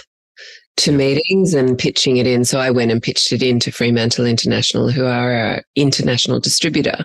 to 0.80 0.92
meetings 0.92 1.52
and 1.52 1.78
pitching 1.78 2.16
it 2.16 2.26
in. 2.26 2.44
So 2.44 2.58
I 2.58 2.70
went 2.70 2.90
and 2.90 3.02
pitched 3.02 3.32
it 3.32 3.42
in 3.42 3.60
to 3.60 3.70
Fremantle 3.70 4.24
International, 4.24 4.90
who 4.90 5.04
are 5.04 5.32
our 5.32 5.62
international 5.76 6.40
distributor. 6.40 7.04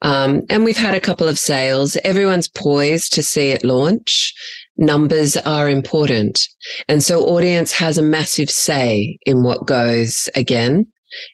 Um, 0.00 0.42
and 0.48 0.64
we've 0.64 0.76
had 0.76 0.94
a 0.94 1.00
couple 1.00 1.28
of 1.28 1.38
sales. 1.38 1.96
Everyone's 2.04 2.48
poised 2.48 3.12
to 3.14 3.22
see 3.22 3.50
it 3.50 3.64
launch. 3.64 4.32
Numbers 4.78 5.36
are 5.36 5.68
important. 5.68 6.48
And 6.88 7.02
so 7.02 7.22
audience 7.24 7.72
has 7.72 7.98
a 7.98 8.02
massive 8.02 8.50
say 8.50 9.18
in 9.26 9.42
what 9.42 9.66
goes 9.66 10.30
again 10.34 10.86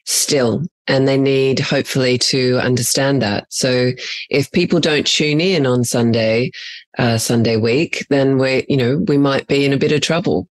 still. 0.05 0.63
And 0.87 1.07
they 1.07 1.17
need 1.17 1.59
hopefully 1.59 2.17
to 2.17 2.57
understand 2.59 3.21
that. 3.21 3.45
So 3.49 3.91
if 4.29 4.51
people 4.51 4.79
don't 4.79 5.05
tune 5.05 5.39
in 5.39 5.67
on 5.67 5.83
Sunday, 5.83 6.51
uh, 6.97 7.17
Sunday 7.17 7.57
week, 7.57 8.05
then 8.09 8.37
we're, 8.37 8.63
you 8.67 8.77
know, 8.77 9.03
we 9.07 9.17
might 9.17 9.47
be 9.47 9.65
in 9.65 9.73
a 9.73 9.77
bit 9.77 9.91
of 9.91 10.01
trouble. 10.01 10.47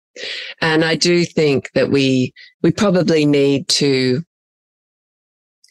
And 0.60 0.84
I 0.84 0.94
do 0.94 1.24
think 1.24 1.70
that 1.74 1.90
we, 1.90 2.32
we 2.62 2.72
probably 2.72 3.26
need 3.26 3.68
to, 3.68 4.22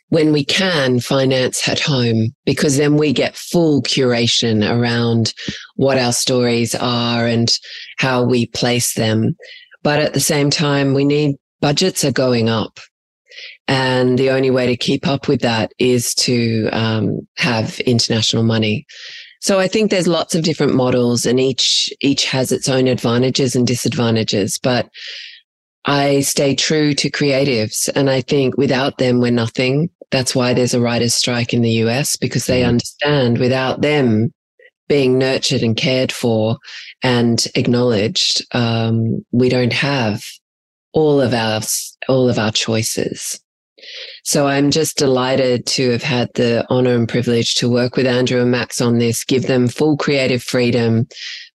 when 0.10 0.32
we 0.32 0.44
can, 0.44 1.00
finance 1.00 1.68
at 1.70 1.80
home 1.80 2.36
because 2.46 2.78
then 2.78 2.98
we 2.98 3.14
get 3.14 3.36
full 3.36 3.82
curation 3.82 4.70
around 4.70 5.34
what 5.76 5.98
our 5.98 6.12
stories 6.12 6.76
are 6.76 7.26
and 7.26 7.58
how 7.98 8.24
we 8.24 8.46
place 8.48 8.94
them. 8.94 9.36
But 9.84 10.00
at 10.00 10.14
the 10.14 10.20
same 10.20 10.52
time, 10.52 10.94
we 10.94 11.06
need 11.06 11.38
budgets 11.62 12.04
are 12.04 12.12
going 12.12 12.50
up. 12.50 12.80
And 13.68 14.18
the 14.18 14.32
only 14.32 14.50
way 14.50 14.68
to 14.68 14.76
keep 14.76 15.08
up 15.08 15.28
with 15.28 15.42
that 15.42 15.72
is 15.80 16.14
to 16.16 16.68
um, 16.72 17.28
have 17.38 17.80
international 17.82 18.44
money. 18.44 18.86
So 19.40 19.60
I 19.60 19.68
think 19.68 19.90
there's 19.90 20.08
lots 20.08 20.36
of 20.36 20.44
different 20.44 20.76
models 20.76 21.26
and 21.26 21.40
each, 21.40 21.92
each 22.00 22.26
has 22.26 22.52
its 22.52 22.70
own 22.70 22.88
advantages 22.88 23.56
and 23.56 23.66
disadvantages, 23.66 24.60
but 24.60 24.90
I 25.86 26.22
stay 26.22 26.56
true 26.56 26.94
to 26.94 27.10
creatives. 27.10 27.90
And 27.96 28.10
I 28.10 28.22
think 28.22 28.56
without 28.58 29.00
them, 29.00 29.20
we're 29.20 29.32
nothing. 29.32 29.90
That's 30.12 30.36
why 30.36 30.54
there's 30.54 30.76
a 30.76 30.82
writer's 30.82 31.16
strike 31.16 31.54
in 31.54 31.62
the 31.62 31.72
US 31.86 32.16
because 32.16 32.46
they 32.46 32.62
mm-hmm. 32.62 32.70
understand 32.70 33.40
without 33.40 33.82
them 33.82 34.32
being 34.88 35.18
nurtured 35.18 35.64
and 35.64 35.76
cared 35.76 36.12
for 36.12 36.58
and 37.02 37.48
acknowledged, 37.56 38.46
um, 38.54 39.26
we 39.32 39.50
don't 39.50 39.74
have 39.74 40.24
all 40.94 41.22
of 41.22 41.34
our, 41.34 41.62
all 42.10 42.30
of 42.30 42.38
our 42.38 42.52
choices. 42.52 43.40
So 44.24 44.48
I'm 44.48 44.72
just 44.72 44.98
delighted 44.98 45.66
to 45.68 45.92
have 45.92 46.04
had 46.04 46.30
the 46.36 46.66
honor 46.70 46.96
and 46.96 47.08
privilege 47.08 47.56
to 47.56 47.70
work 47.70 47.96
with 47.96 48.06
Andrew 48.06 48.42
and 48.42 48.52
Max 48.52 48.82
on 48.82 48.98
this, 48.98 49.24
give 49.24 49.48
them 49.48 49.68
full 49.68 49.98
creative 49.98 50.44
freedom, 50.44 51.08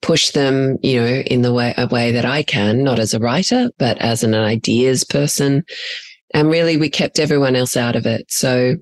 push 0.03 0.31
them, 0.31 0.77
you 0.83 1.01
know, 1.01 1.07
in 1.07 1.43
the 1.43 1.53
way, 1.53 1.75
a 1.77 1.87
way 1.87 2.12
that 2.12 2.25
I 2.25 2.43
can, 2.43 2.83
not 2.83 2.99
as 2.99 3.14
a 3.14 3.18
writer, 3.18 3.70
but 3.79 3.99
as 3.99 4.22
an 4.22 4.35
ideas 4.35 5.05
person. 5.05 5.64
And 6.33 6.51
really 6.51 6.77
we 6.77 6.91
kept 6.91 7.18
everyone 7.18 7.57
else 7.57 7.77
out 7.77 7.97
of 7.97 8.07
it. 8.07 8.31
So 8.31 8.77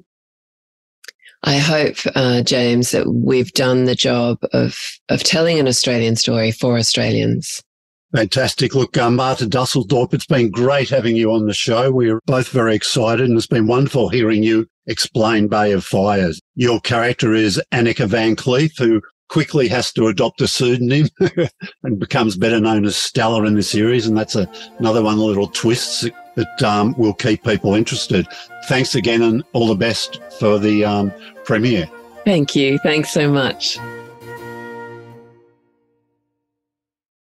I 1.44 1.58
hope, 1.58 1.96
uh, 2.14 2.42
James, 2.42 2.92
that 2.92 3.12
we've 3.12 3.52
done 3.52 3.84
the 3.84 3.96
job 3.96 4.38
of, 4.52 4.78
of 5.08 5.24
telling 5.24 5.58
an 5.58 5.66
Australian 5.66 6.16
story 6.16 6.52
for 6.52 6.78
Australians. 6.78 7.62
Fantastic. 8.14 8.74
Look, 8.74 8.98
um, 8.98 9.16
Marta 9.16 9.46
Dusseldorp, 9.46 10.12
it's 10.12 10.26
been 10.26 10.50
great 10.50 10.90
having 10.90 11.16
you 11.16 11.32
on 11.32 11.46
the 11.46 11.54
show. 11.54 11.90
We're 11.90 12.20
both 12.26 12.48
very 12.48 12.74
excited 12.74 13.26
and 13.26 13.36
it's 13.38 13.46
been 13.46 13.66
wonderful 13.66 14.10
hearing 14.10 14.42
you 14.42 14.66
explain 14.86 15.48
Bay 15.48 15.72
of 15.72 15.84
Fires. 15.84 16.40
Your 16.54 16.80
character 16.80 17.32
is 17.32 17.60
Annika 17.72 18.06
Van 18.06 18.36
Cleef, 18.36 18.78
who 18.78 19.00
quickly 19.28 19.66
has 19.68 19.92
to 19.94 20.08
adopt 20.08 20.42
a 20.42 20.48
pseudonym 20.48 21.08
and 21.84 21.98
becomes 21.98 22.36
better 22.36 22.60
known 22.60 22.84
as 22.84 22.96
Stella 22.96 23.44
in 23.44 23.54
the 23.54 23.62
series. 23.62 24.06
And 24.06 24.16
that's 24.16 24.36
a, 24.36 24.46
another 24.78 25.02
one 25.02 25.14
of 25.14 25.20
the 25.20 25.24
little 25.24 25.46
twists 25.46 26.06
that 26.34 26.62
um, 26.62 26.94
will 26.98 27.14
keep 27.14 27.42
people 27.44 27.74
interested. 27.74 28.26
Thanks 28.66 28.94
again 28.94 29.22
and 29.22 29.42
all 29.54 29.68
the 29.68 29.74
best 29.74 30.20
for 30.38 30.58
the 30.58 30.84
um, 30.84 31.12
premiere. 31.44 31.88
Thank 32.26 32.54
you. 32.54 32.78
Thanks 32.78 33.10
so 33.10 33.30
much. 33.30 33.78